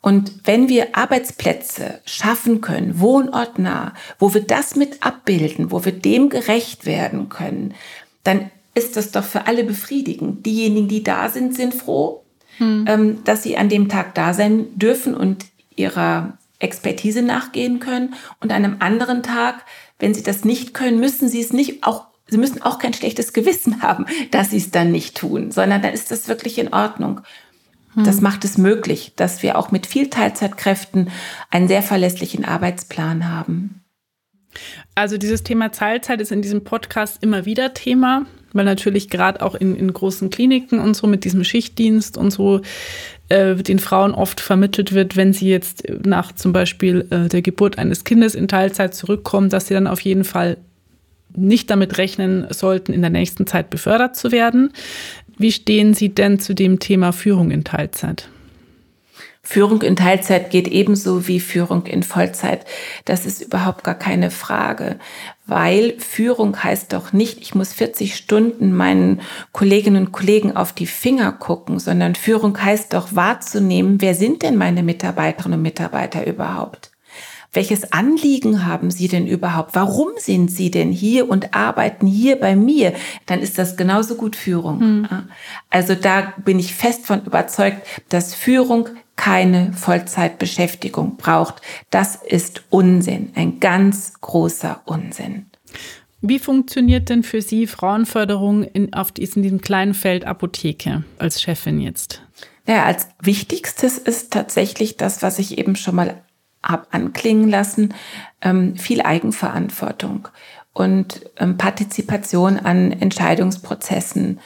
Und 0.01 0.45
wenn 0.45 0.69
wir 0.69 0.95
Arbeitsplätze 0.95 1.99
schaffen 2.05 2.61
können, 2.61 2.99
wohnortnah, 2.99 3.93
wo 4.19 4.35
wir 4.35 4.41
das 4.41 4.75
mit 4.75 5.03
abbilden, 5.03 5.71
wo 5.71 5.83
wir 5.83 5.91
dem 5.91 6.29
gerecht 6.29 6.85
werden 6.85 7.29
können, 7.29 7.73
dann 8.27 8.51
ist 8.75 8.95
das 8.95 9.11
doch 9.11 9.23
für 9.23 9.47
alle 9.47 9.63
befriedigend. 9.63 10.45
Diejenigen, 10.45 10.87
die 10.87 11.03
da 11.03 11.29
sind, 11.29 11.55
sind 11.55 11.73
froh, 11.73 12.23
hm. 12.57 12.85
ähm, 12.87 13.23
dass 13.23 13.43
sie 13.43 13.57
an 13.57 13.69
dem 13.69 13.89
Tag 13.89 14.13
da 14.13 14.33
sein 14.33 14.67
dürfen 14.77 15.15
und 15.15 15.45
ihrer 15.75 16.37
Expertise 16.59 17.21
nachgehen 17.21 17.79
können. 17.79 18.13
Und 18.39 18.51
an 18.51 18.63
einem 18.63 18.77
anderen 18.79 19.23
Tag, 19.23 19.65
wenn 19.99 20.13
sie 20.13 20.23
das 20.23 20.45
nicht 20.45 20.73
können, 20.73 20.99
müssen 20.99 21.29
sie 21.29 21.41
es 21.41 21.53
nicht 21.53 21.83
auch 21.83 22.07
Sie 22.29 22.37
müssen 22.37 22.61
auch 22.61 22.77
kein 22.77 22.93
schlechtes 22.93 23.31
Gewissen 23.31 23.81
haben, 23.81 24.05
dass 24.31 24.49
sie 24.49 24.57
es 24.57 24.69
dann 24.69 24.91
nicht 24.91 25.15
tun, 25.15 25.51
sondern 25.51 25.81
dann 25.81 25.93
ist 25.93 26.11
das 26.11 26.27
wirklich 26.27 26.59
in 26.59 26.73
Ordnung. 26.73 27.21
Hm. 27.93 28.03
Das 28.03 28.19
macht 28.19 28.43
es 28.43 28.57
möglich, 28.57 29.13
dass 29.15 29.43
wir 29.43 29.57
auch 29.57 29.71
mit 29.71 29.87
viel 29.87 30.09
Teilzeitkräften 30.09 31.09
einen 31.49 31.69
sehr 31.69 31.81
verlässlichen 31.81 32.43
Arbeitsplan 32.43 33.31
haben. 33.31 33.81
Also 34.95 35.17
dieses 35.17 35.43
Thema 35.43 35.71
Teilzeit 35.71 36.21
ist 36.21 36.31
in 36.31 36.41
diesem 36.41 36.63
Podcast 36.63 37.23
immer 37.23 37.45
wieder 37.45 37.73
Thema, 37.73 38.25
weil 38.53 38.65
natürlich 38.65 39.09
gerade 39.09 39.41
auch 39.41 39.55
in, 39.55 39.75
in 39.75 39.91
großen 39.91 40.29
Kliniken 40.29 40.79
und 40.79 40.95
so 40.95 41.07
mit 41.07 41.23
diesem 41.23 41.43
Schichtdienst 41.43 42.17
und 42.17 42.31
so 42.31 42.61
äh, 43.29 43.55
den 43.55 43.79
Frauen 43.79 44.13
oft 44.13 44.39
vermittelt 44.39 44.93
wird, 44.93 45.15
wenn 45.15 45.33
sie 45.33 45.49
jetzt 45.49 45.83
nach 46.03 46.31
zum 46.33 46.53
Beispiel 46.53 47.07
äh, 47.09 47.27
der 47.29 47.41
Geburt 47.41 47.77
eines 47.77 48.03
Kindes 48.03 48.35
in 48.35 48.47
Teilzeit 48.47 48.93
zurückkommen, 48.93 49.49
dass 49.49 49.67
sie 49.67 49.73
dann 49.73 49.87
auf 49.87 50.01
jeden 50.01 50.23
Fall 50.23 50.57
nicht 51.35 51.69
damit 51.69 51.97
rechnen 51.97 52.47
sollten, 52.49 52.93
in 52.93 53.01
der 53.01 53.09
nächsten 53.09 53.45
Zeit 53.45 53.69
befördert 53.69 54.15
zu 54.15 54.31
werden. 54.31 54.71
Wie 55.37 55.51
stehen 55.51 55.93
Sie 55.93 56.09
denn 56.09 56.39
zu 56.39 56.55
dem 56.55 56.79
Thema 56.79 57.11
Führung 57.11 57.51
in 57.51 57.63
Teilzeit? 57.63 58.29
Führung 59.49 59.81
in 59.81 59.95
Teilzeit 59.95 60.49
geht 60.49 60.67
ebenso 60.67 61.29
wie 61.29 61.39
Führung 61.39 61.85
in 61.85 62.03
Vollzeit. 62.03 62.65
Das 63.05 63.25
ist 63.25 63.41
überhaupt 63.41 63.85
gar 63.85 63.95
keine 63.95 64.29
Frage, 64.29 64.99
weil 65.45 65.97
Führung 65.99 66.61
heißt 66.61 66.91
doch 66.91 67.13
nicht, 67.13 67.39
ich 67.39 67.55
muss 67.55 67.71
40 67.71 68.17
Stunden 68.17 68.75
meinen 68.75 69.21
Kolleginnen 69.53 70.07
und 70.07 70.11
Kollegen 70.11 70.57
auf 70.57 70.73
die 70.73 70.85
Finger 70.85 71.31
gucken, 71.31 71.79
sondern 71.79 72.15
Führung 72.15 72.61
heißt 72.61 72.93
doch 72.93 73.15
wahrzunehmen, 73.15 74.01
wer 74.01 74.15
sind 74.15 74.43
denn 74.43 74.57
meine 74.57 74.83
Mitarbeiterinnen 74.83 75.59
und 75.59 75.63
Mitarbeiter 75.63 76.27
überhaupt? 76.27 76.91
Welches 77.53 77.93
Anliegen 77.93 78.65
haben 78.65 78.91
Sie 78.91 79.07
denn 79.07 79.25
überhaupt? 79.27 79.75
Warum 79.75 80.09
sind 80.17 80.51
Sie 80.51 80.71
denn 80.71 80.91
hier 80.91 81.29
und 81.29 81.55
arbeiten 81.55 82.05
hier 82.05 82.37
bei 82.37 82.57
mir? 82.57 82.91
Dann 83.25 83.39
ist 83.39 83.57
das 83.57 83.77
genauso 83.77 84.15
gut 84.15 84.35
Führung. 84.35 84.81
Hm. 84.81 85.07
Also 85.69 85.95
da 85.95 86.33
bin 86.43 86.59
ich 86.59 86.73
fest 86.73 87.05
von 87.05 87.23
überzeugt, 87.23 87.87
dass 88.09 88.35
Führung 88.35 88.89
keine 89.17 89.73
Vollzeitbeschäftigung 89.73 91.17
braucht. 91.17 91.61
Das 91.89 92.15
ist 92.15 92.63
Unsinn, 92.69 93.33
ein 93.35 93.59
ganz 93.59 94.13
großer 94.21 94.81
Unsinn. 94.85 95.47
Wie 96.21 96.39
funktioniert 96.39 97.09
denn 97.09 97.23
für 97.23 97.41
Sie 97.41 97.67
Frauenförderung 97.67 98.63
in, 98.63 98.93
auf 98.93 99.11
diesem, 99.11 99.43
diesem 99.43 99.61
kleinen 99.61 99.93
Feld 99.93 100.25
Apotheke 100.25 101.03
als 101.19 101.41
Chefin 101.41 101.79
jetzt? 101.79 102.23
Ja, 102.65 102.85
als 102.85 103.09
wichtigstes 103.21 103.97
ist 103.97 104.31
tatsächlich 104.31 104.97
das, 104.97 105.21
was 105.21 105.39
ich 105.39 105.57
eben 105.57 105.75
schon 105.75 105.95
mal 105.95 106.23
habe 106.63 106.87
anklingen 106.91 107.49
lassen, 107.49 107.93
ähm, 108.41 108.75
viel 108.77 109.01
Eigenverantwortung 109.01 110.27
und 110.73 111.29
ähm, 111.37 111.57
Partizipation 111.57 112.57
an 112.57 112.91
Entscheidungsprozessen 112.91 114.39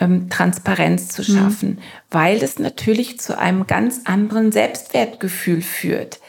ähm, 0.00 0.28
Transparenz 0.30 1.08
zu 1.08 1.22
mhm. 1.22 1.36
schaffen, 1.36 1.68
mhm. 1.68 1.78
weil 2.10 2.42
es 2.42 2.58
natürlich 2.58 3.18
zu 3.20 3.38
einem 3.38 3.66
ganz 3.66 4.02
anderen 4.04 4.52
Selbstwertgefühl 4.52 5.62
führt. 5.62 6.20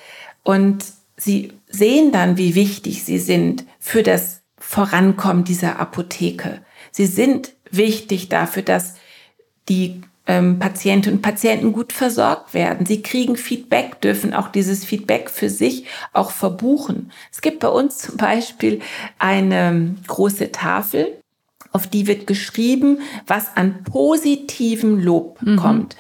Und 0.44 0.86
sie 1.18 1.54
sehen 1.68 2.12
dann, 2.12 2.38
wie 2.38 2.56
wichtig 2.56 3.04
sie 3.04 3.20
sind 3.20 3.66
für 3.80 4.04
das 4.04 4.42
Vorankommen 4.58 5.44
dieser 5.44 5.80
Apotheke. 5.80 6.62
Sie 6.92 7.06
sind 7.06 7.54
wichtig 7.72 8.30
dafür, 8.30 8.64
dass 8.64 8.96
die 9.70 10.02
ähm, 10.30 10.60
Patientinnen 10.60 11.18
und 11.18 11.22
Patienten 11.22 11.74
gut 11.74 11.92
versorgt 11.92 12.54
werden. 12.54 12.86
Sie 12.86 13.02
kriegen 13.02 13.36
Feedback, 13.36 14.00
dürfen 14.02 14.34
auch 14.34 14.50
dieses 14.50 14.86
Feedback 14.86 15.30
für 15.30 15.50
sich 15.50 15.86
auch 16.14 16.32
verbuchen. 16.32 17.12
Es 17.32 17.42
gibt 17.42 17.60
bei 17.60 17.68
uns 17.68 17.98
zum 17.98 18.18
Beispiel 18.18 18.80
eine 19.18 19.96
große 20.08 20.52
Tafel, 20.52 21.20
auf 21.72 21.88
die 21.88 22.08
wird 22.08 22.28
geschrieben, 22.28 23.00
was 23.28 23.56
an 23.56 23.84
positivem 23.84 25.00
Lob 25.00 25.42
mhm. 25.42 25.58
kommt. 25.58 25.96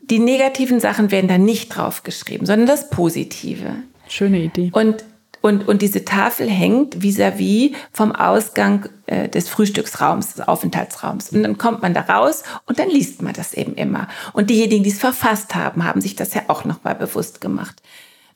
Die 0.00 0.18
negativen 0.18 0.80
Sachen 0.80 1.10
werden 1.10 1.28
da 1.28 1.38
nicht 1.38 1.68
drauf 1.68 2.02
geschrieben, 2.02 2.46
sondern 2.46 2.66
das 2.66 2.90
Positive. 2.90 3.76
Schöne 4.08 4.38
Idee. 4.38 4.70
Und 4.72 5.04
und, 5.46 5.68
und 5.68 5.80
diese 5.80 6.04
Tafel 6.04 6.50
hängt 6.50 7.02
vis-à-vis 7.02 7.70
-vis 7.70 7.74
vom 7.92 8.10
Ausgang 8.10 8.88
äh, 9.06 9.28
des 9.28 9.48
Frühstücksraums, 9.48 10.34
des 10.34 10.48
Aufenthaltsraums. 10.48 11.30
Und 11.30 11.44
dann 11.44 11.56
kommt 11.56 11.82
man 11.82 11.94
da 11.94 12.00
raus 12.00 12.42
und 12.64 12.80
dann 12.80 12.90
liest 12.90 13.22
man 13.22 13.32
das 13.32 13.54
eben 13.54 13.74
immer. 13.74 14.08
Und 14.32 14.50
diejenigen, 14.50 14.82
die 14.82 14.90
es 14.90 14.98
verfasst 14.98 15.54
haben, 15.54 15.84
haben 15.84 16.00
sich 16.00 16.16
das 16.16 16.34
ja 16.34 16.42
auch 16.48 16.64
nochmal 16.64 16.96
bewusst 16.96 17.40
gemacht. 17.40 17.80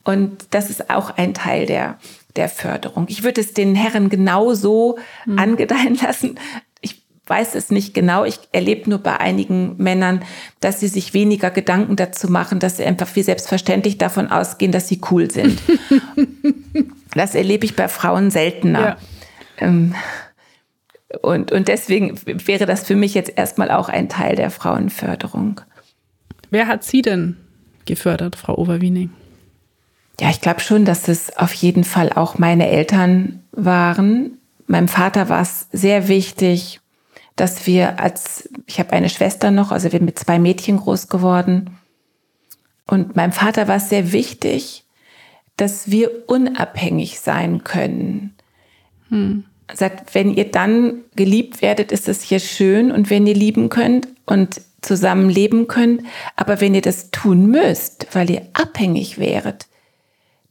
Und 0.03 0.45
das 0.51 0.69
ist 0.69 0.89
auch 0.89 1.17
ein 1.17 1.33
Teil 1.33 1.65
der, 1.65 1.97
der 2.35 2.49
Förderung. 2.49 3.05
Ich 3.09 3.23
würde 3.23 3.41
es 3.41 3.53
den 3.53 3.75
Herren 3.75 4.09
genauso 4.09 4.97
mhm. 5.25 5.39
angedeihen 5.39 5.97
lassen. 6.01 6.39
Ich 6.81 7.03
weiß 7.25 7.55
es 7.55 7.71
nicht 7.71 7.93
genau. 7.93 8.23
Ich 8.25 8.39
erlebe 8.51 8.89
nur 8.89 8.99
bei 8.99 9.19
einigen 9.19 9.77
Männern, 9.77 10.23
dass 10.59 10.79
sie 10.79 10.87
sich 10.87 11.13
weniger 11.13 11.51
Gedanken 11.51 11.95
dazu 11.95 12.29
machen, 12.29 12.59
dass 12.59 12.77
sie 12.77 12.83
einfach 12.83 13.15
wie 13.15 13.23
selbstverständlich 13.23 13.97
davon 13.97 14.31
ausgehen, 14.31 14.71
dass 14.71 14.87
sie 14.87 15.01
cool 15.11 15.29
sind. 15.29 15.61
das 17.15 17.35
erlebe 17.35 17.65
ich 17.65 17.75
bei 17.75 17.87
Frauen 17.87 18.31
seltener. 18.31 18.81
Ja. 18.81 18.97
Ähm, 19.57 19.95
und, 21.21 21.51
und 21.51 21.67
deswegen 21.67 22.17
wäre 22.25 22.65
das 22.65 22.85
für 22.85 22.95
mich 22.95 23.13
jetzt 23.13 23.33
erstmal 23.35 23.69
auch 23.69 23.89
ein 23.89 24.07
Teil 24.07 24.35
der 24.35 24.49
Frauenförderung. 24.49 25.61
Wer 26.49 26.67
hat 26.67 26.83
Sie 26.83 27.01
denn 27.01 27.37
gefördert, 27.85 28.35
Frau 28.35 28.57
Overwiening? 28.57 29.09
Ja, 30.21 30.29
ich 30.29 30.39
glaube 30.39 30.59
schon, 30.59 30.85
dass 30.85 31.07
es 31.07 31.35
auf 31.35 31.51
jeden 31.51 31.83
Fall 31.83 32.13
auch 32.13 32.37
meine 32.37 32.69
Eltern 32.69 33.41
waren. 33.53 34.37
Meinem 34.67 34.87
Vater 34.87 35.29
war 35.29 35.41
es 35.41 35.67
sehr 35.71 36.09
wichtig, 36.09 36.79
dass 37.35 37.65
wir 37.65 37.99
als, 37.99 38.47
ich 38.67 38.77
habe 38.77 38.93
eine 38.93 39.09
Schwester 39.09 39.49
noch, 39.49 39.71
also 39.71 39.85
wir 39.85 39.97
sind 39.97 40.05
mit 40.05 40.19
zwei 40.19 40.37
Mädchen 40.37 40.77
groß 40.77 41.07
geworden. 41.07 41.71
Und 42.85 43.15
meinem 43.15 43.31
Vater 43.31 43.67
war 43.67 43.77
es 43.77 43.89
sehr 43.89 44.11
wichtig, 44.11 44.85
dass 45.57 45.89
wir 45.89 46.29
unabhängig 46.29 47.19
sein 47.19 47.63
können. 47.63 48.35
Hm. 49.09 49.45
sagt, 49.73 50.13
wenn 50.13 50.31
ihr 50.31 50.51
dann 50.51 50.99
geliebt 51.15 51.63
werdet, 51.63 51.91
ist 51.91 52.07
es 52.07 52.21
hier 52.21 52.39
schön 52.39 52.91
und 52.91 53.09
wenn 53.09 53.25
ihr 53.25 53.33
lieben 53.33 53.69
könnt 53.69 54.07
und 54.27 54.61
zusammen 54.81 55.31
leben 55.31 55.65
könnt, 55.67 56.03
aber 56.35 56.61
wenn 56.61 56.75
ihr 56.75 56.83
das 56.83 57.09
tun 57.09 57.47
müsst, 57.47 58.05
weil 58.13 58.29
ihr 58.29 58.43
abhängig 58.53 59.17
wäret, 59.17 59.65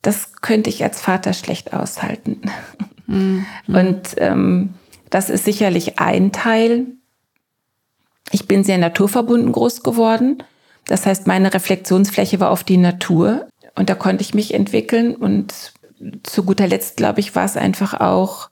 das 0.03 0.41
könnte 0.41 0.71
ich 0.71 0.83
als 0.83 1.01
Vater 1.01 1.33
schlecht 1.33 1.73
aushalten. 1.73 2.43
Mhm. 3.07 3.45
Und 3.67 4.15
ähm, 4.17 4.75
das 5.11 5.31
ist 5.31 5.45
sicherlich 5.45 5.99
ein 5.99 6.33
Teil. 6.33 6.87
Ich 8.31 8.47
bin 8.47 8.65
sehr 8.65 8.79
naturverbunden 8.79 9.53
groß 9.53 9.83
geworden. 9.83 10.43
Das 10.87 11.07
heißt, 11.07 11.27
meine 11.27 11.53
Reflexionsfläche 11.53 12.41
war 12.41 12.51
auf 12.51 12.65
die 12.65 12.77
Natur 12.77 13.49
und 13.75 13.91
da 13.91 13.95
konnte 13.95 14.23
ich 14.23 14.35
mich 14.35 14.55
entwickeln. 14.55 15.15
Und 15.15 15.73
zu 16.23 16.45
guter 16.45 16.67
Letzt, 16.67 16.97
glaube 16.97 17.21
ich, 17.21 17.35
war 17.35 17.45
es 17.45 17.57
einfach 17.57 18.01
auch, 18.01 18.51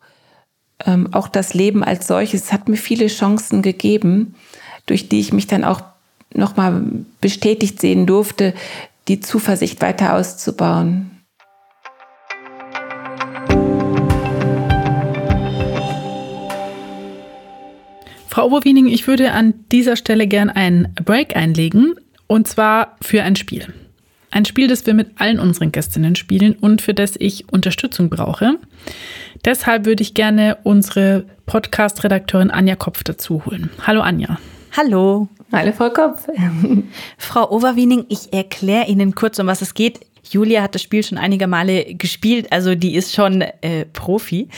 ähm, 0.85 1.09
auch 1.13 1.29
das 1.29 1.55
Leben 1.55 1.83
als 1.83 2.07
solches. 2.07 2.45
Es 2.45 2.53
hat 2.53 2.69
mir 2.69 2.77
viele 2.77 3.07
Chancen 3.07 3.63
gegeben, 3.63 4.35
durch 4.87 5.09
die 5.09 5.21
ich 5.21 5.33
mich 5.33 5.47
dann 5.47 5.65
auch 5.65 5.81
nochmal 6.35 6.83
bestätigt 7.21 7.81
sehen 7.81 8.07
durfte, 8.07 8.55
die 9.07 9.21
Zuversicht 9.21 9.81
weiter 9.81 10.15
auszubauen. 10.15 11.18
Frau 18.39 18.47
Oberwiening, 18.47 18.87
ich 18.87 19.09
würde 19.09 19.33
an 19.33 19.53
dieser 19.73 19.97
Stelle 19.97 20.29
gern 20.29 20.49
einen 20.49 20.95
Break 21.05 21.35
einlegen 21.35 21.97
und 22.29 22.47
zwar 22.47 22.97
für 23.03 23.25
ein 23.25 23.35
Spiel. 23.35 23.75
Ein 24.31 24.45
Spiel, 24.45 24.69
das 24.69 24.87
wir 24.87 24.95
mit 24.95 25.21
allen 25.21 25.41
unseren 25.41 25.73
Gästinnen 25.73 26.15
spielen 26.15 26.55
und 26.55 26.81
für 26.81 26.95
das 26.95 27.17
ich 27.19 27.53
Unterstützung 27.53 28.11
brauche. 28.11 28.55
Deshalb 29.45 29.87
würde 29.87 30.05
ich 30.05 30.15
gerne 30.15 30.57
unsere 30.63 31.25
Podcast-Redakteurin 31.47 32.53
Anja 32.53 32.77
Kopf 32.77 33.03
dazu 33.03 33.45
holen. 33.45 33.71
Hallo 33.85 34.03
Anja. 34.03 34.39
Hallo. 34.77 35.27
Hallo 35.51 35.73
Frau 35.73 35.91
Kopf. 35.91 36.29
Frau 37.19 37.51
Overwiening, 37.51 38.05
ich 38.09 38.33
erkläre 38.33 38.87
Ihnen 38.87 39.17
kurz, 39.17 39.41
um 39.41 39.49
was 39.49 39.63
es 39.63 39.75
geht. 39.75 39.99
Julia 40.31 40.63
hat 40.63 40.77
das 40.77 40.83
Spiel 40.83 41.03
schon 41.03 41.19
einige 41.19 41.49
Male 41.49 41.93
gespielt, 41.95 42.53
also 42.53 42.77
die 42.77 42.95
ist 42.95 43.15
schon 43.15 43.41
äh, 43.41 43.85
Profi. 43.93 44.49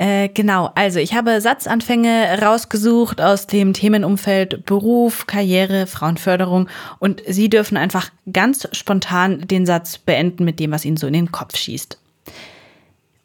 Äh, 0.00 0.30
genau, 0.30 0.70
also 0.76 0.98
ich 0.98 1.12
habe 1.12 1.42
Satzanfänge 1.42 2.40
rausgesucht 2.40 3.20
aus 3.20 3.46
dem 3.46 3.74
Themenumfeld 3.74 4.64
Beruf, 4.64 5.26
Karriere, 5.26 5.86
Frauenförderung 5.86 6.70
und 7.00 7.22
Sie 7.28 7.50
dürfen 7.50 7.76
einfach 7.76 8.10
ganz 8.32 8.66
spontan 8.72 9.46
den 9.46 9.66
Satz 9.66 9.98
beenden 9.98 10.46
mit 10.46 10.58
dem, 10.58 10.70
was 10.70 10.86
Ihnen 10.86 10.96
so 10.96 11.06
in 11.06 11.12
den 11.12 11.32
Kopf 11.32 11.54
schießt. 11.54 11.98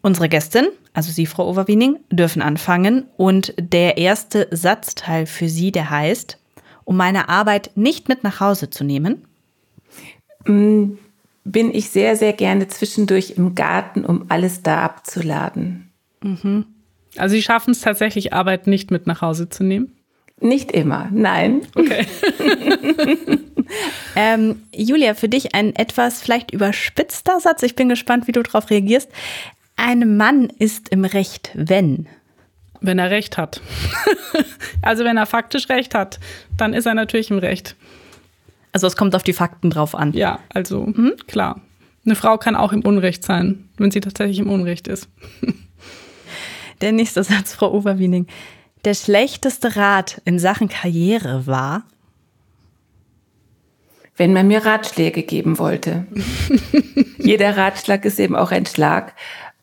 Unsere 0.01 0.27
Gästin, 0.27 0.67
also 0.91 1.13
Sie, 1.13 1.25
Frau 1.27 1.47
Overwiening, 1.49 1.97
dürfen 2.09 2.41
anfangen 2.41 3.05
und 3.15 3.53
der 3.57 3.97
erste 3.97 4.49
Satzteil 4.51 5.27
für 5.27 5.47
Sie, 5.47 5.71
der 5.71 5.89
heißt, 5.89 6.37
um 6.83 6.97
meine 6.97 7.29
Arbeit 7.29 7.71
nicht 7.75 8.09
mit 8.09 8.25
nach 8.25 8.41
Hause 8.41 8.69
zu 8.69 8.83
nehmen. 8.83 9.23
Mm, 10.45 10.95
bin 11.45 11.73
ich 11.73 11.89
sehr, 11.89 12.17
sehr 12.17 12.33
gerne 12.33 12.67
zwischendurch 12.67 13.35
im 13.37 13.55
Garten, 13.55 14.03
um 14.03 14.25
alles 14.27 14.61
da 14.61 14.83
abzuladen. 14.83 15.85
Mhm. 16.25 16.65
Also 17.17 17.35
Sie 17.35 17.41
schaffen 17.41 17.71
es 17.71 17.81
tatsächlich, 17.81 18.33
Arbeit 18.33 18.67
nicht 18.67 18.91
mit 18.91 19.07
nach 19.07 19.21
Hause 19.21 19.49
zu 19.49 19.63
nehmen? 19.63 19.95
Nicht 20.41 20.71
immer, 20.71 21.07
nein. 21.13 21.61
Okay. 21.75 22.05
ähm, 24.17 24.63
Julia, 24.75 25.13
für 25.13 25.29
dich 25.29 25.55
ein 25.55 25.73
etwas 25.75 26.21
vielleicht 26.21 26.51
überspitzter 26.51 27.39
Satz. 27.39 27.63
Ich 27.63 27.75
bin 27.75 27.87
gespannt, 27.87 28.27
wie 28.27 28.33
du 28.33 28.43
darauf 28.43 28.69
reagierst. 28.69 29.09
Ein 29.77 30.17
Mann 30.17 30.49
ist 30.59 30.89
im 30.89 31.05
Recht, 31.05 31.51
wenn. 31.53 32.07
Wenn 32.81 32.99
er 32.99 33.11
Recht 33.11 33.37
hat. 33.37 33.61
also 34.81 35.05
wenn 35.05 35.15
er 35.15 35.25
faktisch 35.25 35.69
Recht 35.69 35.95
hat, 35.95 36.19
dann 36.57 36.73
ist 36.73 36.85
er 36.85 36.95
natürlich 36.95 37.31
im 37.31 37.39
Recht. 37.39 37.77
Also 38.73 38.87
es 38.87 38.97
kommt 38.97 39.15
auf 39.15 39.23
die 39.23 39.33
Fakten 39.33 39.69
drauf 39.69 39.95
an. 39.95 40.11
Ja, 40.11 40.39
also 40.49 40.87
hm? 40.87 41.13
klar. 41.27 41.61
Eine 42.05 42.15
Frau 42.15 42.37
kann 42.37 42.57
auch 42.57 42.73
im 42.73 42.81
Unrecht 42.81 43.23
sein, 43.23 43.69
wenn 43.77 43.89
sie 43.89 44.01
tatsächlich 44.01 44.39
im 44.39 44.49
Unrecht 44.49 44.89
ist. 44.89 45.07
Der 46.81 46.91
nächste 46.91 47.23
Satz, 47.23 47.53
Frau 47.53 47.73
Overwiening. 47.73 48.27
Der 48.83 48.93
schlechteste 48.93 49.75
Rat 49.75 50.21
in 50.25 50.39
Sachen 50.39 50.69
Karriere 50.69 51.47
war? 51.47 51.83
Wenn 54.15 54.31
man 54.31 54.47
mir 54.47 54.65
Ratschläge 54.65 55.23
geben 55.23 55.57
wollte. 55.57 56.05
Jeder 57.17 57.57
Ratschlag 57.57 58.05
ist 58.05 58.19
eben 58.19 58.35
auch 58.35 58.51
ein 58.51 58.65
Schlag. 58.65 59.13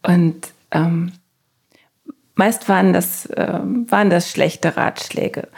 Und 0.03 0.49
ähm, 0.73 1.13
meist 2.35 2.69
waren 2.69 2.93
das, 2.93 3.27
äh, 3.27 3.61
waren 3.63 4.11
das 4.11 4.31
schlechte 4.31 4.77
Ratschläge. 4.77 5.49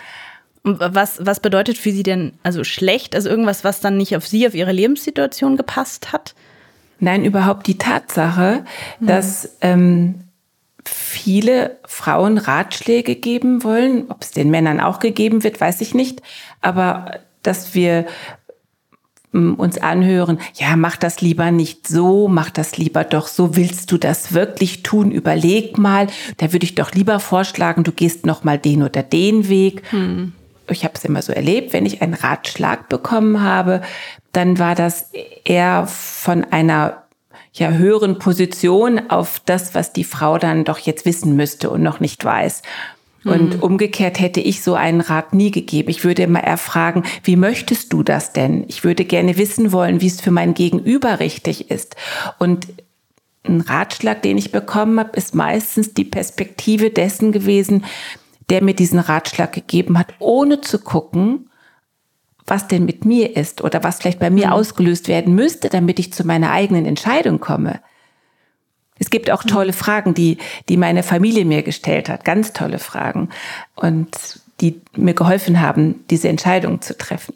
Was, 0.62 1.24
was 1.24 1.40
bedeutet 1.40 1.76
für 1.76 1.90
Sie 1.90 2.02
denn 2.02 2.32
also 2.42 2.64
schlecht? 2.64 3.14
Also 3.14 3.28
irgendwas, 3.28 3.64
was 3.64 3.80
dann 3.80 3.96
nicht 3.96 4.16
auf 4.16 4.26
Sie, 4.26 4.46
auf 4.46 4.54
Ihre 4.54 4.72
Lebenssituation 4.72 5.56
gepasst 5.56 6.12
hat? 6.12 6.34
Nein, 7.00 7.24
überhaupt 7.24 7.66
die 7.66 7.76
Tatsache, 7.76 8.64
mhm. 8.98 9.06
dass 9.06 9.56
ähm, 9.60 10.23
viele 10.86 11.78
Frauen 11.86 12.38
Ratschläge 12.38 13.14
geben 13.14 13.64
wollen. 13.64 14.10
Ob 14.10 14.22
es 14.22 14.30
den 14.30 14.50
Männern 14.50 14.80
auch 14.80 14.98
gegeben 14.98 15.42
wird, 15.42 15.60
weiß 15.60 15.80
ich 15.80 15.94
nicht. 15.94 16.22
Aber 16.60 17.20
dass 17.42 17.74
wir 17.74 18.06
ähm, 19.32 19.54
uns 19.54 19.78
anhören, 19.78 20.38
ja, 20.54 20.76
mach 20.76 20.96
das 20.96 21.20
lieber 21.20 21.50
nicht 21.50 21.86
so, 21.86 22.28
mach 22.28 22.50
das 22.50 22.76
lieber 22.76 23.04
doch 23.04 23.26
so, 23.26 23.56
willst 23.56 23.92
du 23.92 23.98
das 23.98 24.32
wirklich 24.32 24.82
tun? 24.82 25.10
Überleg 25.10 25.78
mal, 25.78 26.08
da 26.36 26.52
würde 26.52 26.64
ich 26.64 26.74
doch 26.74 26.92
lieber 26.92 27.20
vorschlagen, 27.20 27.84
du 27.84 27.92
gehst 27.92 28.26
noch 28.26 28.44
mal 28.44 28.58
den 28.58 28.82
oder 28.82 29.02
den 29.02 29.48
Weg. 29.48 29.82
Hm 29.90 30.32
ich 30.70 30.84
habe 30.84 30.94
es 30.94 31.04
immer 31.04 31.22
so 31.22 31.32
erlebt, 31.32 31.72
wenn 31.72 31.86
ich 31.86 32.02
einen 32.02 32.14
Ratschlag 32.14 32.88
bekommen 32.88 33.42
habe, 33.42 33.82
dann 34.32 34.58
war 34.58 34.74
das 34.74 35.10
eher 35.44 35.86
von 35.86 36.44
einer 36.44 37.03
ja, 37.54 37.70
höheren 37.70 38.18
Position 38.18 39.10
auf 39.10 39.40
das, 39.44 39.74
was 39.74 39.92
die 39.92 40.04
Frau 40.04 40.38
dann 40.38 40.64
doch 40.64 40.78
jetzt 40.78 41.06
wissen 41.06 41.36
müsste 41.36 41.70
und 41.70 41.82
noch 41.82 42.00
nicht 42.00 42.24
weiß. 42.24 42.62
Und 43.24 43.56
mhm. 43.56 43.62
umgekehrt 43.62 44.20
hätte 44.20 44.40
ich 44.40 44.62
so 44.62 44.74
einen 44.74 45.00
Rat 45.00 45.32
nie 45.32 45.50
gegeben. 45.50 45.88
Ich 45.88 46.04
würde 46.04 46.24
immer 46.24 46.44
eher 46.44 46.58
fragen, 46.58 47.04
wie 47.22 47.36
möchtest 47.36 47.92
du 47.92 48.02
das 48.02 48.32
denn? 48.32 48.64
Ich 48.68 48.84
würde 48.84 49.04
gerne 49.04 49.38
wissen 49.38 49.72
wollen, 49.72 50.02
wie 50.02 50.08
es 50.08 50.20
für 50.20 50.30
mein 50.30 50.52
Gegenüber 50.52 51.20
richtig 51.20 51.70
ist. 51.70 51.96
Und 52.38 52.66
ein 53.44 53.62
Ratschlag, 53.62 54.20
den 54.22 54.36
ich 54.36 54.52
bekommen 54.52 54.98
habe, 54.98 55.16
ist 55.16 55.34
meistens 55.34 55.94
die 55.94 56.04
Perspektive 56.04 56.90
dessen 56.90 57.32
gewesen, 57.32 57.84
der 58.50 58.62
mir 58.62 58.74
diesen 58.74 58.98
Ratschlag 58.98 59.52
gegeben 59.52 59.98
hat, 59.98 60.08
ohne 60.18 60.60
zu 60.60 60.78
gucken, 60.78 61.48
was 62.46 62.68
denn 62.68 62.84
mit 62.84 63.04
mir 63.04 63.36
ist 63.36 63.62
oder 63.62 63.82
was 63.82 63.98
vielleicht 63.98 64.18
bei 64.18 64.30
mir 64.30 64.48
mhm. 64.48 64.52
ausgelöst 64.52 65.08
werden 65.08 65.34
müsste, 65.34 65.68
damit 65.68 65.98
ich 65.98 66.12
zu 66.12 66.26
meiner 66.26 66.50
eigenen 66.50 66.86
Entscheidung 66.86 67.40
komme. 67.40 67.80
Es 68.98 69.10
gibt 69.10 69.30
auch 69.30 69.42
tolle 69.42 69.72
mhm. 69.72 69.76
Fragen, 69.76 70.14
die, 70.14 70.38
die 70.68 70.76
meine 70.76 71.02
Familie 71.02 71.44
mir 71.44 71.62
gestellt 71.62 72.08
hat, 72.08 72.24
ganz 72.24 72.52
tolle 72.52 72.78
Fragen 72.78 73.30
und 73.74 74.40
die 74.60 74.80
mir 74.94 75.14
geholfen 75.14 75.60
haben, 75.60 76.04
diese 76.10 76.28
Entscheidung 76.28 76.80
zu 76.80 76.96
treffen. 76.96 77.34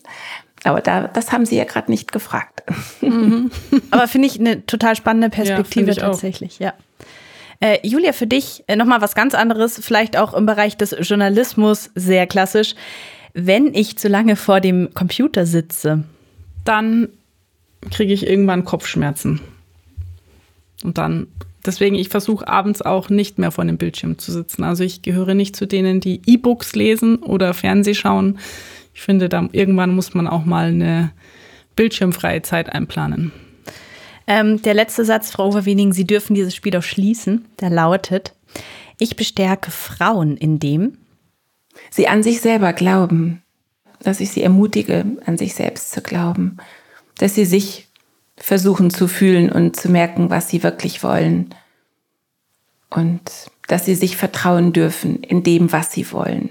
Aber 0.64 0.80
da, 0.80 1.08
das 1.08 1.32
haben 1.32 1.46
Sie 1.46 1.56
ja 1.56 1.64
gerade 1.64 1.90
nicht 1.90 2.12
gefragt. 2.12 2.62
Mhm. 3.00 3.50
Aber 3.90 4.08
finde 4.08 4.28
ich 4.28 4.38
eine 4.38 4.66
total 4.66 4.96
spannende 4.96 5.30
Perspektive 5.30 5.92
ja, 5.92 6.02
tatsächlich, 6.02 6.56
auch. 6.56 6.60
ja. 6.60 6.74
Äh, 7.60 7.78
Julia, 7.82 8.12
für 8.12 8.28
dich 8.28 8.62
äh, 8.68 8.76
nochmal 8.76 9.00
was 9.00 9.16
ganz 9.16 9.34
anderes, 9.34 9.80
vielleicht 9.82 10.16
auch 10.16 10.32
im 10.32 10.46
Bereich 10.46 10.76
des 10.76 10.94
Journalismus 11.00 11.90
sehr 11.96 12.26
klassisch. 12.28 12.74
Wenn 13.40 13.72
ich 13.72 13.96
zu 13.96 14.08
lange 14.08 14.34
vor 14.34 14.60
dem 14.60 14.92
Computer 14.94 15.46
sitze, 15.46 16.02
dann 16.64 17.08
kriege 17.88 18.12
ich 18.12 18.26
irgendwann 18.26 18.64
Kopfschmerzen. 18.64 19.40
Und 20.82 20.98
dann, 20.98 21.28
deswegen, 21.64 21.94
ich 21.94 22.08
versuche 22.08 22.48
abends 22.48 22.82
auch 22.82 23.10
nicht 23.10 23.38
mehr 23.38 23.52
vor 23.52 23.64
dem 23.64 23.78
Bildschirm 23.78 24.18
zu 24.18 24.32
sitzen. 24.32 24.64
Also 24.64 24.82
ich 24.82 25.02
gehöre 25.02 25.34
nicht 25.34 25.54
zu 25.54 25.66
denen, 25.66 26.00
die 26.00 26.20
E-Books 26.26 26.74
lesen 26.74 27.18
oder 27.18 27.54
Fernseh 27.54 27.94
schauen. 27.94 28.40
Ich 28.92 29.02
finde, 29.02 29.28
da 29.28 29.48
irgendwann 29.52 29.94
muss 29.94 30.14
man 30.14 30.26
auch 30.26 30.44
mal 30.44 30.70
eine 30.70 31.12
bildschirmfreie 31.76 32.42
Zeit 32.42 32.72
einplanen. 32.72 33.30
Ähm, 34.26 34.60
der 34.62 34.74
letzte 34.74 35.04
Satz, 35.04 35.30
Frau 35.30 35.46
Overwening, 35.46 35.92
Sie 35.92 36.08
dürfen 36.08 36.34
dieses 36.34 36.56
Spiel 36.56 36.76
auch 36.76 36.82
schließen. 36.82 37.44
Der 37.60 37.70
lautet, 37.70 38.34
ich 38.98 39.14
bestärke 39.14 39.70
Frauen 39.70 40.36
in 40.36 40.58
dem, 40.58 40.98
sie 41.90 42.08
an 42.08 42.22
sich 42.22 42.40
selber 42.40 42.72
glauben, 42.72 43.42
dass 44.00 44.20
ich 44.20 44.30
sie 44.30 44.42
ermutige, 44.42 45.04
an 45.26 45.38
sich 45.38 45.54
selbst 45.54 45.92
zu 45.92 46.00
glauben, 46.00 46.58
dass 47.18 47.34
sie 47.34 47.44
sich 47.44 47.88
versuchen 48.36 48.90
zu 48.90 49.08
fühlen 49.08 49.50
und 49.50 49.76
zu 49.76 49.90
merken, 49.90 50.30
was 50.30 50.48
sie 50.48 50.62
wirklich 50.62 51.02
wollen 51.02 51.54
und 52.90 53.20
dass 53.66 53.84
sie 53.84 53.94
sich 53.94 54.16
vertrauen 54.16 54.72
dürfen 54.72 55.22
in 55.22 55.42
dem, 55.42 55.72
was 55.72 55.92
sie 55.92 56.10
wollen. 56.12 56.50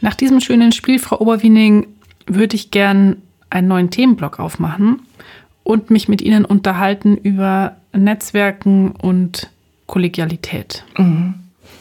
Nach 0.00 0.14
diesem 0.14 0.40
schönen 0.40 0.72
Spiel, 0.72 0.98
Frau 0.98 1.18
Oberwiening, 1.18 1.86
würde 2.26 2.56
ich 2.56 2.70
gern 2.70 3.22
einen 3.48 3.68
neuen 3.68 3.90
Themenblock 3.90 4.38
aufmachen. 4.38 5.00
und 5.62 5.90
mich 5.90 6.08
mit 6.08 6.20
Ihnen 6.20 6.44
unterhalten 6.44 7.16
über 7.16 7.76
Netzwerken 7.96 8.92
und 8.92 9.50
Kollegialität. 9.86 10.84
Mhm. 10.98 11.34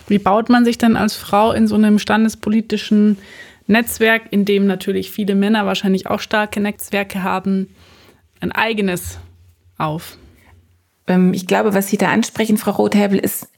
Wie 0.08 0.20
baut 0.20 0.50
man 0.50 0.66
sich 0.66 0.78
denn 0.78 0.96
als 0.96 1.16
Frau 1.16 1.52
in 1.52 1.68
so 1.68 1.76
einem 1.76 2.00
standespolitischen 2.00 3.18
Netzwerk, 3.68 4.24
in 4.32 4.46
dem 4.46 4.68
natürlich 4.68 5.12
viele 5.12 5.36
Männer 5.36 5.66
wahrscheinlich 5.66 6.08
auch 6.08 6.20
starke 6.20 6.60
Netzwerke 6.60 7.24
haben, 7.24 7.70
ein 8.42 8.52
eigenes 8.52 9.20
auf? 9.78 10.18
Ähm, 11.08 11.34
ich 11.34 11.48
glaube, 11.48 11.74
was 11.74 11.88
Sie 11.88 11.98
da 11.98 12.10
ansprechen, 12.10 12.58
Frau 12.58 12.72
Rothäbel, 12.72 13.20
ist 13.20 13.50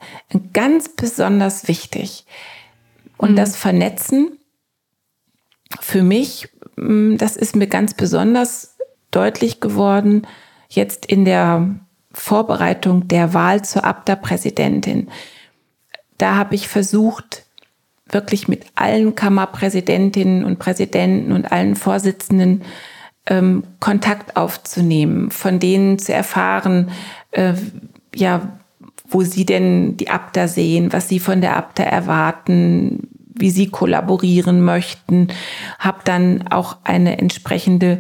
ganz 0.54 0.90
besonders 0.90 1.68
wichtig. 1.68 2.26
Und 3.18 3.32
mhm. 3.32 3.36
das 3.36 3.56
Vernetzen 3.56 4.38
für 5.80 6.04
mich, 6.04 6.50
mm, 6.76 7.18
das 7.18 7.36
ist 7.36 7.56
mir 7.56 7.68
ganz 7.68 7.94
besonders 7.94 8.78
deutlich 9.12 9.60
geworden, 9.60 10.28
jetzt 10.70 11.06
in 11.06 11.26
der 11.26 11.80
Vorbereitung 12.16 13.08
der 13.08 13.34
Wahl 13.34 13.64
zur 13.64 13.84
Abda-Präsidentin. 13.84 15.10
Da 16.18 16.36
habe 16.36 16.56
ich 16.56 16.68
versucht, 16.68 17.44
wirklich 18.10 18.48
mit 18.48 18.66
allen 18.76 19.16
Kammerpräsidentinnen 19.16 20.46
und 20.46 20.58
Präsidenten 20.58 21.32
und 21.34 21.52
allen 21.52 21.76
Vorsitzenden 21.76 22.64
ähm, 23.26 23.64
Kontakt 23.80 24.38
aufzunehmen, 24.38 25.30
von 25.30 25.60
denen 25.60 26.00
zu 26.00 26.14
erfahren, 26.14 26.90
äh, 27.32 27.54
ja, 28.14 28.60
wo 29.08 29.22
sie 29.22 29.46
denn 29.46 29.98
die 29.98 30.10
Abda 30.10 30.48
sehen, 30.48 30.94
was 30.94 31.10
sie 31.10 31.20
von 31.20 31.42
der 31.42 31.58
Abda 31.58 31.84
erwarten, 31.84 33.10
wie 33.38 33.50
sie 33.50 33.70
kollaborieren 33.70 34.64
möchten, 34.64 35.28
habe 35.78 36.00
dann 36.06 36.48
auch 36.48 36.78
eine 36.84 37.18
entsprechende 37.18 38.00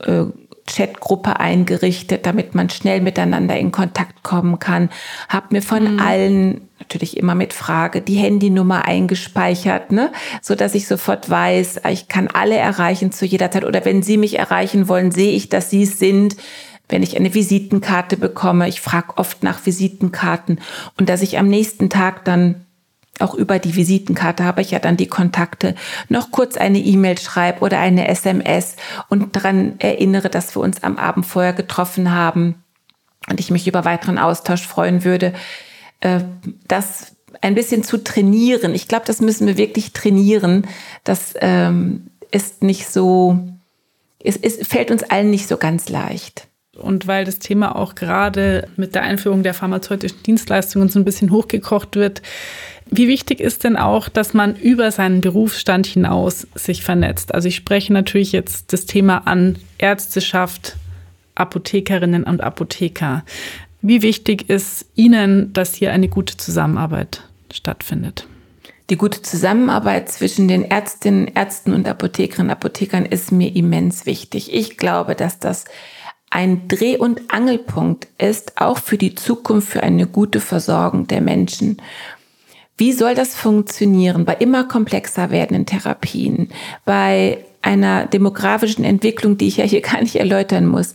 äh, 0.00 0.24
Chatgruppe 0.74 1.38
eingerichtet, 1.38 2.26
damit 2.26 2.54
man 2.54 2.70
schnell 2.70 3.00
miteinander 3.00 3.56
in 3.56 3.72
Kontakt 3.72 4.22
kommen 4.22 4.58
kann. 4.58 4.90
Habe 5.28 5.48
mir 5.50 5.62
von 5.62 5.94
mhm. 5.94 6.00
allen 6.00 6.60
natürlich 6.78 7.16
immer 7.16 7.34
mit 7.34 7.52
Frage 7.52 8.00
die 8.00 8.16
Handynummer 8.16 8.86
eingespeichert, 8.86 9.92
ne, 9.92 10.10
so 10.40 10.54
dass 10.54 10.74
ich 10.74 10.86
sofort 10.86 11.30
weiß, 11.30 11.82
ich 11.90 12.08
kann 12.08 12.28
alle 12.28 12.56
erreichen 12.56 13.12
zu 13.12 13.24
jeder 13.24 13.50
Zeit 13.50 13.64
oder 13.64 13.84
wenn 13.84 14.02
Sie 14.02 14.16
mich 14.16 14.38
erreichen 14.38 14.88
wollen, 14.88 15.12
sehe 15.12 15.32
ich, 15.32 15.48
dass 15.48 15.70
Sie 15.70 15.82
es 15.82 15.98
sind. 15.98 16.36
Wenn 16.88 17.02
ich 17.02 17.16
eine 17.16 17.32
Visitenkarte 17.32 18.16
bekomme, 18.16 18.68
ich 18.68 18.80
frage 18.80 19.16
oft 19.16 19.42
nach 19.42 19.64
Visitenkarten 19.64 20.60
und 20.98 21.08
dass 21.08 21.22
ich 21.22 21.38
am 21.38 21.48
nächsten 21.48 21.88
Tag 21.88 22.24
dann 22.24 22.66
auch 23.22 23.34
über 23.34 23.58
die 23.58 23.76
Visitenkarte 23.76 24.44
habe 24.44 24.60
ich 24.60 24.70
ja 24.70 24.78
dann 24.78 24.96
die 24.96 25.06
Kontakte, 25.06 25.74
noch 26.08 26.30
kurz 26.30 26.56
eine 26.56 26.78
E-Mail 26.78 27.18
schreibe 27.18 27.60
oder 27.60 27.78
eine 27.78 28.08
SMS 28.08 28.76
und 29.08 29.36
daran 29.36 29.76
erinnere, 29.78 30.28
dass 30.28 30.54
wir 30.56 30.62
uns 30.62 30.82
am 30.82 30.98
Abend 30.98 31.26
vorher 31.26 31.52
getroffen 31.52 32.12
haben 32.12 32.62
und 33.28 33.40
ich 33.40 33.50
mich 33.50 33.66
über 33.68 33.84
weiteren 33.84 34.18
Austausch 34.18 34.66
freuen 34.66 35.04
würde, 35.04 35.32
äh, 36.00 36.20
das 36.68 37.16
ein 37.40 37.54
bisschen 37.54 37.82
zu 37.82 38.02
trainieren. 38.02 38.74
Ich 38.74 38.88
glaube, 38.88 39.04
das 39.06 39.20
müssen 39.20 39.46
wir 39.46 39.56
wirklich 39.56 39.92
trainieren. 39.92 40.66
Das 41.04 41.34
ähm, 41.40 42.08
ist 42.30 42.62
nicht 42.62 42.88
so, 42.88 43.38
es, 44.22 44.36
es 44.36 44.66
fällt 44.66 44.90
uns 44.90 45.02
allen 45.02 45.30
nicht 45.30 45.48
so 45.48 45.56
ganz 45.56 45.88
leicht. 45.88 46.48
Und 46.76 47.06
weil 47.06 47.24
das 47.24 47.38
Thema 47.38 47.76
auch 47.76 47.94
gerade 47.94 48.68
mit 48.76 48.94
der 48.94 49.02
Einführung 49.02 49.42
der 49.42 49.54
pharmazeutischen 49.54 50.22
Dienstleistungen 50.22 50.88
so 50.88 50.98
ein 50.98 51.04
bisschen 51.04 51.30
hochgekocht 51.30 51.96
wird, 51.96 52.22
wie 52.92 53.08
wichtig 53.08 53.40
ist 53.40 53.64
denn 53.64 53.76
auch, 53.76 54.10
dass 54.10 54.34
man 54.34 54.54
über 54.54 54.90
seinen 54.90 55.22
Berufsstand 55.22 55.86
hinaus 55.86 56.46
sich 56.54 56.82
vernetzt? 56.82 57.34
Also 57.34 57.48
ich 57.48 57.56
spreche 57.56 57.90
natürlich 57.92 58.32
jetzt 58.32 58.72
das 58.74 58.84
Thema 58.84 59.26
an 59.26 59.58
Ärzteschaft, 59.78 60.76
Apothekerinnen 61.34 62.24
und 62.24 62.42
Apotheker. 62.42 63.24
Wie 63.80 64.02
wichtig 64.02 64.50
ist 64.50 64.84
Ihnen, 64.94 65.54
dass 65.54 65.74
hier 65.74 65.90
eine 65.90 66.08
gute 66.08 66.36
Zusammenarbeit 66.36 67.22
stattfindet? 67.50 68.26
Die 68.90 68.96
gute 68.98 69.22
Zusammenarbeit 69.22 70.10
zwischen 70.10 70.46
den 70.46 70.62
Ärztinnen, 70.62 71.28
Ärzten 71.28 71.72
und 71.72 71.88
Apothekerinnen 71.88 72.50
und 72.50 72.52
Apothekern 72.52 73.06
ist 73.06 73.32
mir 73.32 73.56
immens 73.56 74.04
wichtig. 74.04 74.52
Ich 74.52 74.76
glaube, 74.76 75.14
dass 75.14 75.38
das 75.38 75.64
ein 76.28 76.68
Dreh- 76.68 76.98
und 76.98 77.32
Angelpunkt 77.32 78.08
ist, 78.18 78.60
auch 78.60 78.76
für 78.76 78.98
die 78.98 79.14
Zukunft, 79.14 79.68
für 79.68 79.82
eine 79.82 80.06
gute 80.06 80.40
Versorgung 80.40 81.06
der 81.06 81.22
Menschen. 81.22 81.78
Wie 82.76 82.92
soll 82.92 83.14
das 83.14 83.34
funktionieren 83.34 84.24
bei 84.24 84.34
immer 84.34 84.64
komplexer 84.64 85.30
werdenden 85.30 85.66
Therapien, 85.66 86.48
bei 86.84 87.44
einer 87.60 88.06
demografischen 88.06 88.84
Entwicklung, 88.84 89.38
die 89.38 89.48
ich 89.48 89.58
ja 89.58 89.64
hier 89.64 89.80
gar 89.82 90.00
nicht 90.00 90.16
erläutern 90.16 90.66
muss? 90.66 90.94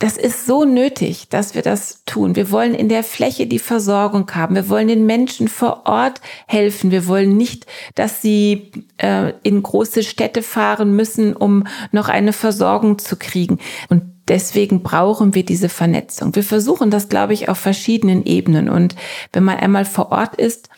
Das 0.00 0.16
ist 0.16 0.46
so 0.46 0.64
nötig, 0.64 1.28
dass 1.28 1.56
wir 1.56 1.62
das 1.62 2.04
tun. 2.06 2.36
Wir 2.36 2.52
wollen 2.52 2.74
in 2.76 2.88
der 2.88 3.02
Fläche 3.02 3.48
die 3.48 3.58
Versorgung 3.58 4.30
haben. 4.32 4.54
Wir 4.54 4.68
wollen 4.68 4.86
den 4.86 5.06
Menschen 5.06 5.48
vor 5.48 5.86
Ort 5.86 6.20
helfen. 6.46 6.92
Wir 6.92 7.08
wollen 7.08 7.36
nicht, 7.36 7.66
dass 7.96 8.22
sie 8.22 8.70
äh, 8.98 9.32
in 9.42 9.60
große 9.60 10.04
Städte 10.04 10.42
fahren 10.42 10.94
müssen, 10.94 11.34
um 11.34 11.64
noch 11.90 12.08
eine 12.08 12.32
Versorgung 12.32 13.00
zu 13.00 13.16
kriegen. 13.16 13.58
Und 13.88 14.04
deswegen 14.28 14.84
brauchen 14.84 15.34
wir 15.34 15.44
diese 15.44 15.68
Vernetzung. 15.68 16.36
Wir 16.36 16.44
versuchen 16.44 16.90
das, 16.90 17.08
glaube 17.08 17.32
ich, 17.32 17.48
auf 17.48 17.58
verschiedenen 17.58 18.24
Ebenen. 18.24 18.68
Und 18.68 18.94
wenn 19.32 19.42
man 19.42 19.56
einmal 19.56 19.84
vor 19.84 20.12
Ort 20.12 20.36
ist, 20.36 20.68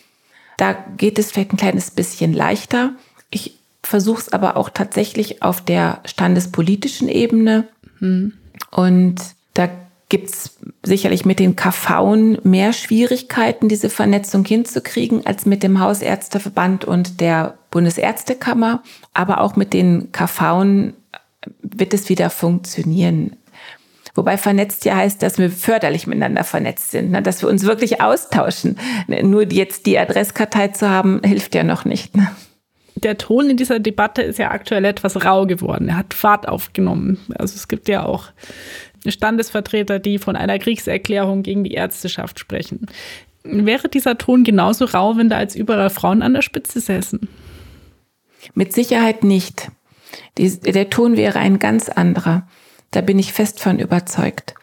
da 0.60 0.72
geht 0.96 1.18
es 1.18 1.32
vielleicht 1.32 1.52
ein 1.54 1.56
kleines 1.56 1.90
bisschen 1.90 2.34
leichter. 2.34 2.92
Ich 3.30 3.58
versuche 3.82 4.20
es 4.20 4.32
aber 4.32 4.58
auch 4.58 4.68
tatsächlich 4.68 5.42
auf 5.42 5.62
der 5.62 6.00
standespolitischen 6.04 7.08
Ebene. 7.08 7.68
Mhm. 7.98 8.34
Und 8.70 9.16
da 9.54 9.70
gibt 10.10 10.28
es 10.28 10.58
sicherlich 10.82 11.24
mit 11.24 11.38
den 11.38 11.56
KV 11.56 12.42
mehr 12.42 12.74
Schwierigkeiten, 12.74 13.68
diese 13.68 13.88
Vernetzung 13.88 14.44
hinzukriegen, 14.44 15.24
als 15.24 15.46
mit 15.46 15.62
dem 15.62 15.80
Hausärzteverband 15.80 16.84
und 16.84 17.20
der 17.20 17.56
Bundesärztekammer. 17.70 18.82
Aber 19.14 19.40
auch 19.40 19.56
mit 19.56 19.72
den 19.72 20.12
KV 20.12 20.92
wird 21.62 21.94
es 21.94 22.10
wieder 22.10 22.28
funktionieren. 22.28 23.36
Wobei 24.20 24.36
vernetzt 24.36 24.84
ja 24.84 24.96
heißt, 24.96 25.22
dass 25.22 25.38
wir 25.38 25.50
förderlich 25.50 26.06
miteinander 26.06 26.44
vernetzt 26.44 26.90
sind, 26.90 27.10
ne? 27.10 27.22
dass 27.22 27.40
wir 27.40 27.48
uns 27.48 27.64
wirklich 27.64 28.02
austauschen. 28.02 28.78
Ne, 29.06 29.22
nur 29.22 29.50
jetzt 29.50 29.86
die 29.86 29.98
Adresskartei 29.98 30.68
zu 30.68 30.90
haben, 30.90 31.22
hilft 31.24 31.54
ja 31.54 31.64
noch 31.64 31.86
nicht. 31.86 32.14
Ne? 32.14 32.30
Der 32.96 33.16
Ton 33.16 33.48
in 33.48 33.56
dieser 33.56 33.78
Debatte 33.78 34.20
ist 34.20 34.38
ja 34.38 34.50
aktuell 34.50 34.84
etwas 34.84 35.24
rau 35.24 35.46
geworden. 35.46 35.88
Er 35.88 35.96
hat 35.96 36.12
Fahrt 36.12 36.46
aufgenommen. 36.46 37.18
Also 37.38 37.54
es 37.54 37.66
gibt 37.66 37.88
ja 37.88 38.04
auch 38.04 38.26
Standesvertreter, 39.06 39.98
die 39.98 40.18
von 40.18 40.36
einer 40.36 40.58
Kriegserklärung 40.58 41.42
gegen 41.42 41.64
die 41.64 41.72
Ärzteschaft 41.72 42.38
sprechen. 42.38 42.88
Wäre 43.42 43.88
dieser 43.88 44.18
Ton 44.18 44.44
genauso 44.44 44.84
rau, 44.84 45.16
wenn 45.16 45.30
da 45.30 45.38
als 45.38 45.56
überall 45.56 45.88
Frauen 45.88 46.20
an 46.20 46.34
der 46.34 46.42
Spitze 46.42 46.78
säßen? 46.78 47.26
Mit 48.52 48.74
Sicherheit 48.74 49.24
nicht. 49.24 49.70
Der 50.36 50.90
Ton 50.90 51.16
wäre 51.16 51.38
ein 51.38 51.58
ganz 51.58 51.88
anderer. 51.88 52.46
Da 52.90 53.00
bin 53.00 53.18
ich 53.18 53.32
fest 53.32 53.60
von 53.60 53.78
überzeugt. 53.78 54.54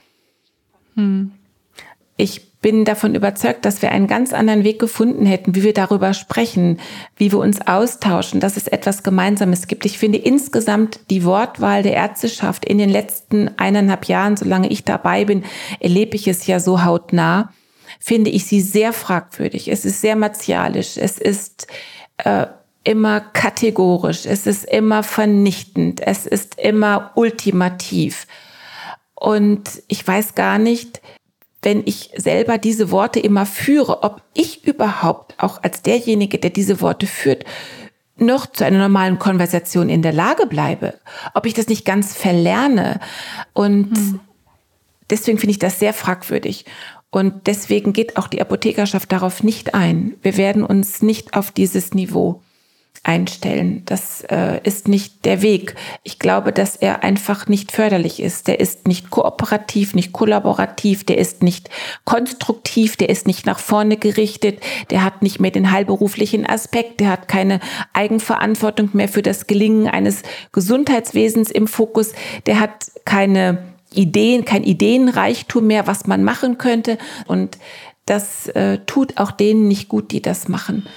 Hm. 0.95 1.31
Ich 2.17 2.47
bin 2.61 2.85
davon 2.85 3.13
überzeugt, 3.13 3.65
dass 3.65 3.83
wir 3.83 3.91
einen 3.91 4.07
ganz 4.07 4.33
anderen 4.33 4.63
Weg 4.63 4.79
gefunden 4.79 5.25
hätten, 5.25 5.53
wie 5.53 5.61
wir 5.61 5.73
darüber 5.73 6.13
sprechen, 6.13 6.79
wie 7.15 7.31
wir 7.31 7.37
uns 7.37 7.61
austauschen, 7.65 8.39
dass 8.39 8.57
es 8.57 8.67
etwas 8.67 9.03
Gemeinsames 9.03 9.67
gibt. 9.67 9.85
Ich 9.85 9.99
finde 9.99 10.17
insgesamt 10.17 10.99
die 11.11 11.23
Wortwahl 11.23 11.83
der 11.83 11.93
Ärzteschaft 11.93 12.65
in 12.65 12.79
den 12.79 12.89
letzten 12.89 13.51
eineinhalb 13.57 14.05
Jahren, 14.05 14.35
solange 14.35 14.69
ich 14.69 14.83
dabei 14.83 15.25
bin, 15.25 15.43
erlebe 15.79 16.15
ich 16.15 16.27
es 16.27 16.47
ja 16.47 16.59
so 16.59 16.83
hautnah, 16.83 17.53
finde 17.99 18.31
ich 18.31 18.45
sie 18.45 18.61
sehr 18.61 18.91
fragwürdig. 18.91 19.71
Es 19.71 19.85
ist 19.85 20.01
sehr 20.01 20.15
martialisch. 20.15 20.97
Es 20.97 21.19
ist 21.19 21.67
äh, 22.17 22.47
immer 22.87 23.19
kategorisch, 23.19 24.25
es 24.25 24.47
ist 24.47 24.63
immer 24.63 25.03
vernichtend, 25.03 25.99
es 25.99 26.25
ist 26.25 26.57
immer 26.57 27.11
ultimativ. 27.15 28.27
Und 29.13 29.83
ich 29.89 30.07
weiß 30.07 30.35
gar 30.35 30.57
nicht, 30.57 31.01
wenn 31.61 31.83
ich 31.85 32.11
selber 32.15 32.57
diese 32.57 32.89
Worte 32.89 33.19
immer 33.19 33.45
führe, 33.45 34.03
ob 34.03 34.21
ich 34.33 34.65
überhaupt 34.65 35.35
auch 35.37 35.63
als 35.63 35.81
derjenige, 35.81 36.37
der 36.37 36.49
diese 36.49 36.79
Worte 36.79 37.07
führt, 37.07 37.43
noch 38.15 38.45
zu 38.45 38.63
einer 38.63 38.77
normalen 38.77 39.19
Konversation 39.19 39.89
in 39.89 40.01
der 40.01 40.13
Lage 40.13 40.45
bleibe, 40.45 40.93
ob 41.33 41.45
ich 41.45 41.53
das 41.53 41.67
nicht 41.67 41.83
ganz 41.83 42.15
verlerne. 42.15 43.01
Und 43.51 43.97
hm. 43.97 44.19
deswegen 45.09 45.39
finde 45.39 45.51
ich 45.51 45.59
das 45.59 45.77
sehr 45.77 45.93
fragwürdig. 45.93 46.63
Und 47.09 47.47
deswegen 47.47 47.91
geht 47.91 48.15
auch 48.15 48.29
die 48.29 48.39
Apothekerschaft 48.39 49.11
darauf 49.11 49.43
nicht 49.43 49.73
ein. 49.73 50.15
Wir 50.21 50.37
werden 50.37 50.63
uns 50.63 51.01
nicht 51.01 51.33
auf 51.33 51.51
dieses 51.51 51.93
Niveau 51.93 52.43
einstellen. 53.03 53.83
Das 53.85 54.21
äh, 54.29 54.59
ist 54.63 54.87
nicht 54.87 55.25
der 55.25 55.41
Weg. 55.41 55.75
Ich 56.03 56.19
glaube, 56.19 56.51
dass 56.51 56.75
er 56.75 57.03
einfach 57.03 57.47
nicht 57.47 57.71
förderlich 57.71 58.21
ist. 58.21 58.47
Der 58.47 58.59
ist 58.59 58.87
nicht 58.87 59.09
kooperativ, 59.09 59.95
nicht 59.95 60.13
kollaborativ, 60.13 61.03
der 61.03 61.17
ist 61.17 61.43
nicht 61.43 61.69
konstruktiv, 62.05 62.97
der 62.97 63.09
ist 63.09 63.27
nicht 63.27 63.45
nach 63.45 63.59
vorne 63.59 63.97
gerichtet, 63.97 64.59
der 64.89 65.03
hat 65.03 65.21
nicht 65.21 65.39
mehr 65.39 65.51
den 65.51 65.71
heilberuflichen 65.71 66.45
Aspekt, 66.45 66.99
der 66.99 67.09
hat 67.09 67.27
keine 67.27 67.59
Eigenverantwortung 67.93 68.89
mehr 68.93 69.09
für 69.09 69.21
das 69.21 69.47
Gelingen 69.47 69.87
eines 69.87 70.23
Gesundheitswesens 70.51 71.51
im 71.51 71.67
Fokus, 71.67 72.13
der 72.45 72.59
hat 72.59 72.91
keine 73.05 73.59
Ideen, 73.93 74.45
kein 74.45 74.63
Ideenreichtum 74.63 75.67
mehr, 75.67 75.87
was 75.87 76.07
man 76.07 76.23
machen 76.23 76.57
könnte. 76.57 76.97
Und 77.25 77.57
das 78.05 78.47
äh, 78.47 78.79
tut 78.85 79.17
auch 79.17 79.31
denen 79.31 79.67
nicht 79.67 79.89
gut, 79.89 80.11
die 80.11 80.21
das 80.21 80.47
machen. 80.47 80.87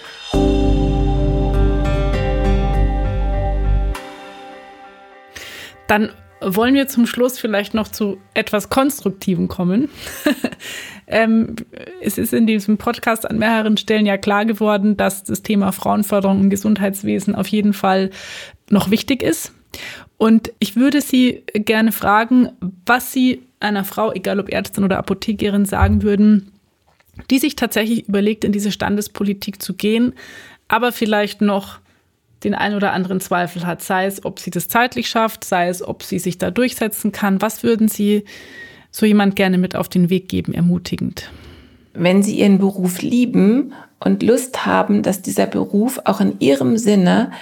Dann 5.90 6.10
wollen 6.40 6.76
wir 6.76 6.86
zum 6.86 7.04
Schluss 7.04 7.40
vielleicht 7.40 7.74
noch 7.74 7.88
zu 7.88 8.18
etwas 8.32 8.70
Konstruktivem 8.70 9.48
kommen. 9.48 9.88
ähm, 11.08 11.56
es 12.00 12.16
ist 12.16 12.32
in 12.32 12.46
diesem 12.46 12.78
Podcast 12.78 13.28
an 13.28 13.38
mehreren 13.38 13.76
Stellen 13.76 14.06
ja 14.06 14.16
klar 14.16 14.44
geworden, 14.44 14.96
dass 14.96 15.24
das 15.24 15.42
Thema 15.42 15.72
Frauenförderung 15.72 16.42
im 16.42 16.48
Gesundheitswesen 16.48 17.34
auf 17.34 17.48
jeden 17.48 17.72
Fall 17.72 18.10
noch 18.70 18.92
wichtig 18.92 19.24
ist. 19.24 19.52
Und 20.16 20.52
ich 20.60 20.76
würde 20.76 21.00
Sie 21.00 21.42
gerne 21.54 21.90
fragen, 21.90 22.50
was 22.86 23.12
Sie 23.12 23.42
einer 23.58 23.84
Frau, 23.84 24.12
egal 24.12 24.38
ob 24.38 24.48
Ärztin 24.48 24.84
oder 24.84 24.98
Apothekerin, 24.98 25.64
sagen 25.64 26.04
würden, 26.04 26.52
die 27.32 27.40
sich 27.40 27.56
tatsächlich 27.56 28.06
überlegt, 28.06 28.44
in 28.44 28.52
diese 28.52 28.70
Standespolitik 28.70 29.60
zu 29.60 29.74
gehen, 29.74 30.12
aber 30.68 30.92
vielleicht 30.92 31.40
noch 31.40 31.80
den 32.44 32.54
ein 32.54 32.74
oder 32.74 32.92
anderen 32.92 33.20
Zweifel 33.20 33.66
hat, 33.66 33.82
sei 33.82 34.06
es, 34.06 34.24
ob 34.24 34.38
sie 34.38 34.50
das 34.50 34.68
zeitlich 34.68 35.08
schafft, 35.08 35.44
sei 35.44 35.68
es, 35.68 35.82
ob 35.82 36.02
sie 36.02 36.18
sich 36.18 36.38
da 36.38 36.50
durchsetzen 36.50 37.12
kann. 37.12 37.42
Was 37.42 37.62
würden 37.62 37.88
Sie 37.88 38.24
so 38.90 39.06
jemand 39.06 39.36
gerne 39.36 39.58
mit 39.58 39.76
auf 39.76 39.88
den 39.88 40.10
Weg 40.10 40.28
geben, 40.28 40.54
ermutigend? 40.54 41.30
Wenn 41.92 42.22
Sie 42.22 42.38
Ihren 42.38 42.58
Beruf 42.58 43.02
lieben 43.02 43.72
und 43.98 44.22
Lust 44.22 44.64
haben, 44.64 45.02
dass 45.02 45.22
dieser 45.22 45.46
Beruf 45.46 46.00
auch 46.04 46.20
in 46.20 46.38
Ihrem 46.40 46.76
Sinne 46.78 47.32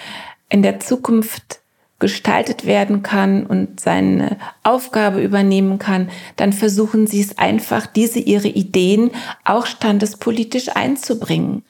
in 0.49 0.63
der 0.63 0.81
Zukunft 0.81 1.61
gestaltet 1.99 2.65
werden 2.65 3.03
kann 3.03 3.45
und 3.45 3.81
seine 3.81 4.37
Aufgabe 4.63 5.21
übernehmen 5.21 5.79
kann, 5.79 6.11
dann 6.37 6.53
versuchen 6.53 7.07
Sie 7.07 7.21
es 7.21 7.39
einfach, 7.39 7.87
diese 7.87 8.21
Ihre 8.21 8.49
Ideen 8.49 9.11
auch 9.45 9.67
standespolitisch 9.67 10.69
einzubringen. 10.75 11.65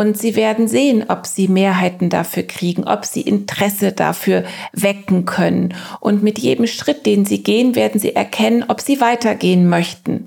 Und 0.00 0.16
sie 0.16 0.34
werden 0.34 0.66
sehen, 0.66 1.04
ob 1.08 1.26
sie 1.26 1.46
Mehrheiten 1.46 2.08
dafür 2.08 2.44
kriegen, 2.44 2.84
ob 2.84 3.04
sie 3.04 3.20
Interesse 3.20 3.92
dafür 3.92 4.44
wecken 4.72 5.26
können. 5.26 5.74
Und 6.00 6.22
mit 6.22 6.38
jedem 6.38 6.66
Schritt, 6.66 7.04
den 7.04 7.26
sie 7.26 7.42
gehen, 7.42 7.74
werden 7.74 8.00
sie 8.00 8.16
erkennen, 8.16 8.64
ob 8.66 8.80
sie 8.80 9.02
weitergehen 9.02 9.68
möchten. 9.68 10.24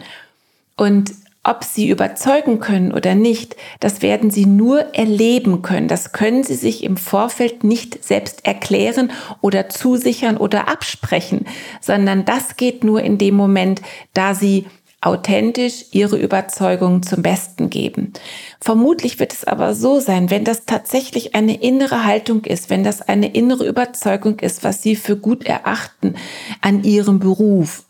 Und 0.77 1.13
ob 1.43 1.63
sie 1.63 1.89
überzeugen 1.89 2.59
können 2.59 2.93
oder 2.93 3.15
nicht, 3.15 3.55
das 3.79 4.03
werden 4.03 4.29
sie 4.29 4.45
nur 4.45 4.93
erleben 4.93 5.63
können. 5.63 5.87
Das 5.87 6.11
können 6.11 6.43
sie 6.43 6.53
sich 6.53 6.83
im 6.83 6.95
Vorfeld 6.95 7.63
nicht 7.63 8.03
selbst 8.03 8.45
erklären 8.45 9.09
oder 9.41 9.69
zusichern 9.69 10.37
oder 10.37 10.67
absprechen, 10.67 11.47
sondern 11.81 12.25
das 12.25 12.57
geht 12.57 12.83
nur 12.83 13.01
in 13.01 13.17
dem 13.17 13.33
Moment, 13.33 13.81
da 14.13 14.35
sie 14.35 14.67
authentisch 15.03 15.85
ihre 15.91 16.17
Überzeugungen 16.17 17.03
zum 17.03 17.21
Besten 17.21 17.69
geben. 17.69 18.13
Vermutlich 18.61 19.19
wird 19.19 19.33
es 19.33 19.43
aber 19.43 19.75
so 19.75 19.99
sein, 19.99 20.29
wenn 20.29 20.45
das 20.45 20.65
tatsächlich 20.65 21.35
eine 21.35 21.61
innere 21.61 22.05
Haltung 22.05 22.45
ist, 22.45 22.69
wenn 22.69 22.85
das 22.85 23.01
eine 23.01 23.33
innere 23.33 23.67
Überzeugung 23.67 24.39
ist, 24.39 24.63
was 24.63 24.81
sie 24.81 24.95
für 24.95 25.17
gut 25.17 25.45
erachten 25.45 26.15
an 26.61 26.83
ihrem 26.83 27.19
Beruf, 27.19 27.83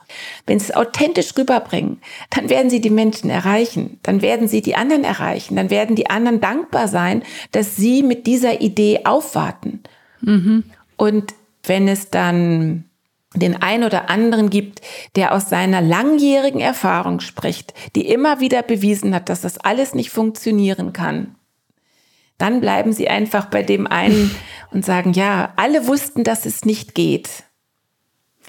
wenn 0.47 0.59
sie 0.59 0.71
es 0.71 0.75
authentisch 0.75 1.37
rüberbringen, 1.37 2.01
dann 2.31 2.49
werden 2.49 2.71
sie 2.71 2.81
die 2.81 2.89
Menschen 2.89 3.29
erreichen, 3.29 3.99
dann 4.01 4.23
werden 4.23 4.47
sie 4.47 4.61
die 4.61 4.75
anderen 4.75 5.03
erreichen, 5.03 5.55
dann 5.55 5.69
werden 5.69 5.95
die 5.95 6.09
anderen 6.09 6.41
dankbar 6.41 6.87
sein, 6.87 7.21
dass 7.51 7.75
sie 7.75 8.01
mit 8.01 8.25
dieser 8.25 8.61
Idee 8.61 9.01
aufwarten. 9.05 9.81
Mhm. 10.21 10.63
Und 10.97 11.35
wenn 11.63 11.87
es 11.87 12.09
dann 12.09 12.85
den 13.35 13.61
ein 13.61 13.83
oder 13.83 14.09
anderen 14.09 14.49
gibt, 14.49 14.81
der 15.15 15.33
aus 15.33 15.49
seiner 15.49 15.81
langjährigen 15.81 16.61
Erfahrung 16.61 17.19
spricht, 17.19 17.73
die 17.95 18.07
immer 18.07 18.39
wieder 18.39 18.61
bewiesen 18.61 19.15
hat, 19.15 19.29
dass 19.29 19.41
das 19.41 19.57
alles 19.57 19.95
nicht 19.95 20.11
funktionieren 20.11 20.93
kann, 20.93 21.35
dann 22.37 22.61
bleiben 22.61 22.93
sie 22.93 23.07
einfach 23.07 23.45
bei 23.45 23.63
dem 23.63 23.87
einen 23.87 24.31
und 24.71 24.85
sagen, 24.85 25.13
ja, 25.13 25.53
alle 25.55 25.87
wussten, 25.87 26.23
dass 26.23 26.45
es 26.45 26.65
nicht 26.65 26.95
geht. 26.95 27.43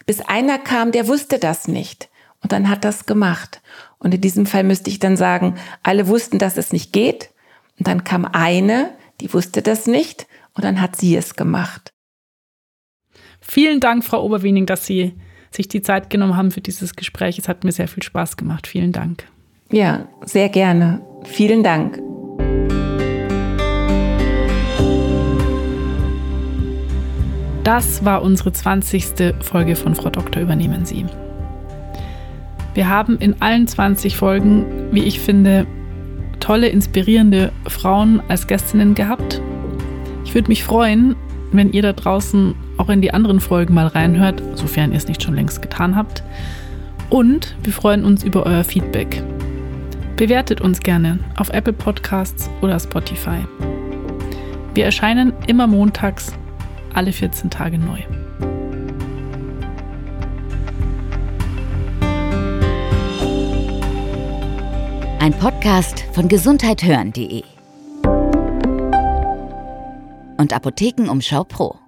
Bis 0.07 0.21
einer 0.21 0.59
kam, 0.59 0.93
der 0.93 1.09
wusste 1.09 1.39
das 1.39 1.69
nicht. 1.69 2.09
Und 2.43 2.53
dann 2.53 2.69
hat 2.69 2.85
das 2.85 3.07
gemacht. 3.07 3.63
Und 3.99 4.13
in 4.13 4.21
diesem 4.21 4.45
Fall 4.45 4.65
müsste 4.65 4.91
ich 4.91 4.99
dann 4.99 5.17
sagen, 5.17 5.55
alle 5.83 6.09
wussten, 6.09 6.39
dass 6.39 6.59
es 6.59 6.73
nicht 6.73 6.93
geht. 6.93 7.31
Und 7.79 7.89
dann 7.89 8.05
kam 8.05 8.27
eine, 8.27 8.93
die 9.23 9.33
wusste 9.33 9.63
das 9.63 9.87
nicht. 9.87 10.27
Und 10.53 10.63
dann 10.63 10.81
hat 10.81 10.97
sie 10.97 11.17
es 11.17 11.37
gemacht. 11.37 11.94
Vielen 13.55 13.79
Dank, 13.79 14.03
Frau 14.03 14.25
Oberwiening, 14.25 14.67
dass 14.67 14.85
Sie 14.85 15.13
sich 15.53 15.69
die 15.69 15.81
Zeit 15.81 16.11
genommen 16.11 16.37
haben 16.37 16.51
für 16.51 16.61
dieses 16.61 16.97
Gespräch. 16.97 17.39
Es 17.39 17.47
hat 17.47 17.63
mir 17.63 17.71
sehr 17.71 17.87
viel 17.87 18.03
Spaß 18.03 18.37
gemacht. 18.37 18.67
Vielen 18.67 18.91
Dank. 18.91 19.29
Ja, 19.71 20.09
sehr 20.25 20.49
gerne. 20.49 21.01
Vielen 21.23 21.63
Dank. 21.63 22.01
Das 27.63 28.05
war 28.05 28.23
unsere 28.23 28.53
20. 28.53 29.37
Folge 29.39 29.77
von 29.77 29.95
Frau 29.95 30.11
Doktor 30.11 30.43
übernehmen 30.43 30.85
Sie. 30.85 31.07
Wir 32.75 32.89
haben 32.89 33.19
in 33.19 33.41
allen 33.41 33.69
20 33.69 34.17
Folgen, 34.17 34.67
wie 34.91 35.05
ich 35.05 35.21
finde, 35.21 35.65
tolle, 36.41 36.71
inspirierende 36.71 37.53
Frauen 37.69 38.21
als 38.27 38.49
Gästinnen 38.49 38.97
gehabt. 38.97 39.41
Ich 40.25 40.35
würde 40.35 40.49
mich 40.49 40.65
freuen, 40.65 41.15
wenn 41.53 41.73
ihr 41.73 41.83
da 41.83 41.93
draußen 41.93 42.57
auch 42.79 42.89
in 42.89 43.01
die 43.01 43.13
anderen 43.13 43.41
Folgen 43.41 43.75
mal 43.75 43.87
reinhört, 43.87 44.43
sofern 44.55 44.93
ihr 44.93 44.99
es 44.99 45.09
nicht 45.09 45.23
schon 45.23 45.35
längst 45.35 45.63
getan 45.63 45.97
habt. 45.97 46.23
Und 47.11 47.55
wir 47.63 47.73
freuen 47.73 48.05
uns 48.05 48.25
über 48.25 48.47
euer 48.47 48.65
Feedback. 48.65 49.23
Bewertet 50.17 50.61
uns 50.61 50.81
gerne 50.81 51.19
auf 51.37 51.51
Apple 51.51 51.73
Podcasts 51.73 52.49
oder 52.61 52.79
Spotify. 52.79 53.41
Wir 54.75 54.85
erscheinen 54.85 55.33
immer 55.47 55.67
montags, 55.67 56.33
alle 56.95 57.13
14 57.13 57.51
Tage 57.51 57.79
neu. 57.79 57.99
Ein 65.21 65.33
Podcast 65.39 66.05
von 66.13 66.29
gesundheithören.de 66.29 67.43
und 70.37 70.53
Apothekenumschau 70.53 71.45
Pro. 71.45 71.84